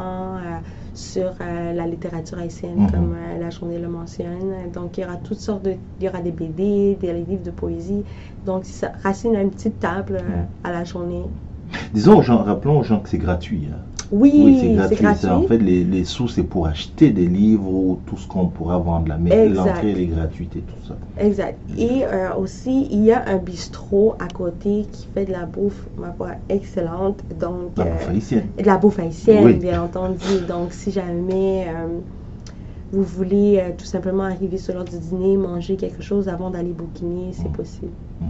sur 0.94 1.32
euh, 1.40 1.72
la 1.72 1.86
littérature 1.86 2.38
haïtienne, 2.38 2.78
mhm. 2.78 2.90
comme 2.90 3.14
euh, 3.14 3.40
la 3.40 3.50
journée 3.50 3.78
le 3.78 3.88
mentionne. 3.88 4.70
Donc, 4.72 4.96
il 4.96 5.02
y 5.02 5.04
aura 5.04 5.16
toutes 5.16 5.40
sortes 5.40 5.62
de... 5.62 5.74
Il 6.00 6.04
y 6.04 6.08
aura 6.08 6.20
des 6.20 6.30
BD, 6.30 6.96
des 7.00 7.12
livres 7.12 7.42
de 7.42 7.50
poésie. 7.50 8.04
Donc, 8.46 8.64
ça, 8.64 8.92
Racine 9.02 9.34
a 9.34 9.42
une 9.42 9.50
petite 9.50 9.80
table 9.80 10.16
euh, 10.16 10.22
mhm. 10.22 10.46
à 10.62 10.72
la 10.72 10.84
journée. 10.84 11.24
Disons, 11.92 12.20
rappelons 12.20 12.78
aux 12.78 12.84
gens 12.84 13.00
que 13.00 13.08
c'est 13.08 13.18
gratuit. 13.18 13.68
Hein. 13.70 13.78
Oui, 14.10 14.76
c'est 14.88 14.96
gratuit. 14.96 15.28
En 15.28 15.42
fait, 15.42 15.58
les, 15.58 15.84
les 15.84 16.04
sous, 16.04 16.28
c'est 16.28 16.42
pour 16.42 16.66
acheter 16.66 17.10
des 17.10 17.26
livres 17.26 17.68
ou 17.68 17.98
tout 18.06 18.16
ce 18.16 18.26
qu'on 18.26 18.46
pourra 18.46 18.78
vendre 18.78 19.08
là. 19.08 19.18
Mais 19.20 19.48
l'entrée, 19.48 19.92
elle 19.92 20.00
est 20.00 20.06
gratuite 20.06 20.56
et 20.56 20.60
tout 20.60 20.88
ça. 20.88 20.96
Exact. 21.18 21.58
Et 21.76 22.04
euh, 22.04 22.34
aussi, 22.36 22.88
il 22.90 23.04
y 23.04 23.12
a 23.12 23.24
un 23.26 23.38
bistrot 23.38 24.14
à 24.18 24.28
côté 24.28 24.86
qui 24.90 25.06
fait 25.14 25.24
de 25.24 25.32
la 25.32 25.46
bouffe, 25.46 25.86
ma 25.98 26.12
foi, 26.12 26.30
excellente. 26.48 27.20
Donc, 27.38 27.76
la 27.76 27.84
bouffe 27.84 28.06
euh, 28.08 28.10
haïtienne. 28.10 28.46
De 28.58 28.64
la 28.64 28.76
bouffe 28.76 28.98
haïtienne, 28.98 29.58
bien 29.58 29.82
entendu. 29.82 30.40
Donc, 30.48 30.72
si 30.72 30.90
jamais 30.90 31.66
euh, 31.68 31.98
vous 32.92 33.04
voulez 33.04 33.62
tout 33.78 33.86
simplement 33.86 34.24
arriver 34.24 34.58
sur 34.58 34.74
l'heure 34.74 34.84
du 34.84 34.98
dîner, 34.98 35.36
manger 35.36 35.76
quelque 35.76 36.02
chose 36.02 36.28
avant 36.28 36.50
d'aller 36.50 36.72
bouquiner, 36.72 37.30
c'est 37.32 37.48
mm. 37.48 37.52
possible. 37.52 37.92
Mm. 38.20 38.24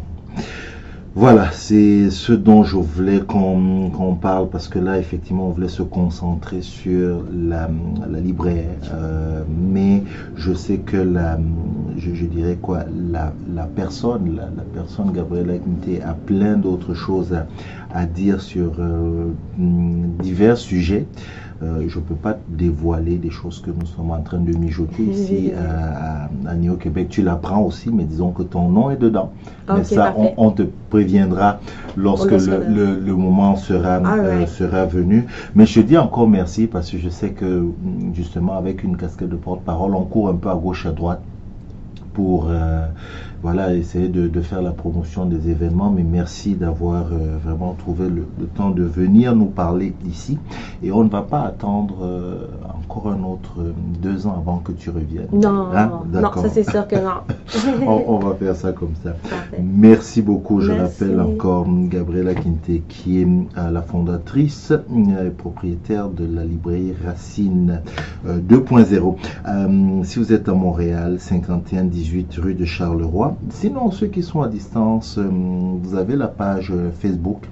Voilà, 1.17 1.53
c'est 1.53 2.11
ce 2.11 2.33
dont 2.33 2.65
je 2.65 2.77
voulais 2.77 3.21
qu'on 3.21 4.19
parle 4.21 4.49
parce 4.49 4.67
que 4.67 4.81
là, 4.81 4.99
effectivement, 4.99 5.47
on 5.47 5.51
voulait 5.51 5.69
se 5.69 5.85
concentrer 5.85 6.61
sur 6.61 7.23
la, 7.33 7.71
la. 8.11 8.19
Euh, 8.19 9.45
mais 9.49 10.03
je 10.35 10.53
sais 10.53 10.79
que 10.79 10.97
la, 10.97 11.39
je, 11.97 12.27
dirais 12.27 12.59
quoi, 12.61 12.81
la, 13.13 13.33
la 13.55 13.63
personne, 13.63 14.35
la, 14.35 14.63
personne 14.75 15.13
Gabrielle 15.13 15.51
Agnité 15.51 16.03
a 16.03 16.15
plein 16.15 16.57
d'autres 16.57 16.95
choses 16.95 17.33
à, 17.33 17.47
à, 17.95 18.07
dire 18.07 18.41
sur 18.41 18.73
euh, 18.79 19.33
divers 19.57 20.57
sujets. 20.57 21.07
euh, 21.63 21.85
je 21.89 21.99
ne 21.99 22.05
peux 22.05 22.15
pas 22.17 22.37
dévoiler 22.49 23.17
des 23.17 23.31
choses 23.31 23.61
que 23.61 23.71
nous 23.71 23.87
sommes 23.87 24.11
en 24.11 24.21
train 24.21 24.39
de 24.39 24.57
mijoter 24.57 25.03
ici 25.15 25.53
à, 25.57 26.29
à 26.51 26.55
Néo-Québec. 26.55 27.09
Tu 27.09 27.23
l'apprends 27.23 27.63
aussi, 27.63 27.91
mais 27.91 28.05
disons 28.05 28.33
que 28.33 28.43
ton 28.43 28.69
nom 28.69 28.91
est 28.91 28.97
dedans. 28.97 29.33
mais 29.69 29.85
ça, 29.85 30.15
on, 30.37 30.51
te 30.51 30.63
préviendra 30.91 31.61
lorsque 31.97 32.33
le, 32.33 32.99
le, 33.01 33.15
moment 33.15 33.57
sera, 33.57 33.99
euh, 33.99 34.47
sera 34.47 34.85
venu. 34.85 35.27
Mais 35.55 35.67
je 35.67 35.81
dis 35.81 35.97
encore 35.97 36.29
merci 36.29 36.67
parce 36.67 36.91
que 36.91 36.99
je 36.99 37.09
sais 37.09 37.31
que 37.31 37.65
justement 38.13 38.55
avec 38.55 38.83
une 38.83 38.97
casquette 38.97 39.31
de 39.31 39.37
porte-parole, 39.37 39.95
on 39.95 40.05
court 40.05 40.29
un 40.29 40.35
peu 40.35 40.51
à 40.51 40.55
gauche, 40.57 40.87
à 40.87 40.93
droite 40.93 41.21
pour 42.15 42.47
euh, 42.49 42.87
voilà, 43.45 43.75
essayer 43.75 44.09
de, 44.09 44.41
faire 44.41 44.63
la 44.63 44.71
promotion 44.71 45.27
des 45.27 45.51
événements. 45.51 45.91
Mais 45.91 46.03
merci 46.03 46.55
d'avoir 46.55 47.05
euh, 47.13 47.37
vraiment 47.45 47.75
trouvé 47.75 48.09
le, 48.09 48.25
temps 48.57 48.71
de 48.71 48.83
venir 48.85 49.37
nous 49.37 49.45
parler 49.45 49.93
ici. 50.09 50.39
Et 50.83 50.91
on 50.91 51.05
ne 51.05 51.11
va 51.11 51.21
pas 51.21 51.43
attendre 51.43 51.97
euh, 52.03 52.47
encore 52.79 53.13
un 53.13 53.23
autre 53.23 53.75
deux 54.01 54.27
ans 54.27 54.37
avant 54.39 54.61
que 54.61 54.73
tu 54.73 54.89
reviennes. 54.89 55.29
Non, 55.31 55.67
hein? 55.75 55.91
non, 56.11 56.33
ça 56.37 56.49
c'est 56.49 56.69
sûr 56.69 56.89
que 56.89 56.97
non. 56.97 57.87
on, 57.87 58.19
va 58.19 58.35
faire 58.35 58.57
ça 58.57 58.73
comme 58.73 58.95
ça. 59.03 59.11
Merci 59.63 60.23
beaucoup. 60.23 60.61
Je 60.61 60.73
rappelle 60.73 61.21
encore 61.21 61.67
Gabriela 61.91 62.33
Quinte 62.33 62.81
qui 62.89 63.21
est 63.21 63.29
la 63.57 63.83
fondatrice 63.83 64.73
et 64.73 65.29
propriétaire 65.29 66.09
de 66.09 66.25
la 66.25 66.45
librairie 66.45 66.95
Racine 67.05 67.83
2.0. 68.27 70.05
si 70.05 70.19
vous 70.19 70.33
êtes 70.33 70.49
à 70.49 70.55
Montréal, 70.55 71.17
51 71.19 71.85
18 71.85 72.39
rue 72.43 72.55
de 72.55 72.65
Charleroi. 72.65 73.34
Sinon, 73.51 73.91
ceux 73.91 74.07
qui 74.07 74.23
sont 74.23 74.43
à 74.43 74.49
distance, 74.49 75.19
euh, 75.19 75.29
vous 75.29 75.95
avez 75.95 76.17
la 76.17 76.29
page 76.29 76.71
euh, 76.73 76.91
Facebook. 76.91 77.49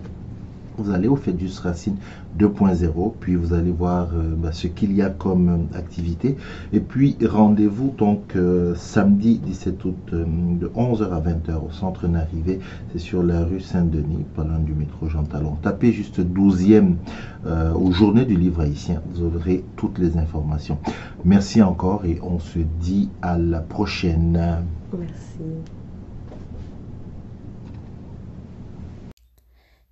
Vous 0.79 0.91
allez 0.91 1.09
au 1.09 1.17
Fedus 1.17 1.59
Racine 1.63 1.97
2.0, 2.39 3.13
puis 3.21 3.35
vous 3.35 3.53
allez 3.53 3.71
voir 3.71 4.09
euh, 4.15 4.35
bah, 4.37 4.53
ce 4.53 4.67
qu'il 4.67 4.93
y 4.93 5.03
a 5.03 5.11
comme 5.11 5.69
activité. 5.75 6.37
Et 6.73 6.81
puis 6.81 7.17
rendez-vous 7.25 7.95
donc 7.97 8.37
samedi 8.77 9.39
17 9.39 9.85
août 9.85 9.97
de 10.13 10.67
11h 10.69 11.11
à 11.11 11.21
20h 11.21 11.67
au 11.67 11.71
centre 11.71 12.07
d'arrivée. 12.07 12.61
C'est 12.93 12.99
sur 12.99 13.23
la 13.23 13.45
rue 13.45 13.61
Saint-Denis, 13.61 14.25
pas 14.35 14.45
loin 14.45 14.59
du 14.59 14.73
métro 14.73 15.09
Jean 15.09 15.25
Talon. 15.25 15.57
Tapez 15.63 15.93
juste 15.93 16.21
12e 16.21 16.95
aux 17.75 17.93
journées 17.93 18.25
du 18.25 18.37
livre 18.37 18.63
haïtien. 18.63 19.03
Vous 19.13 19.25
aurez 19.25 19.65
toutes 19.77 19.99
les 19.99 20.17
informations. 20.17 20.79
Merci 21.25 21.63
encore 21.63 22.05
et 22.05 22.19
on 22.23 22.39
se 22.39 22.59
dit 22.59 23.11
à 23.21 23.39
la 23.39 23.61
prochaine. 23.61 24.65
Merci. 24.93 25.82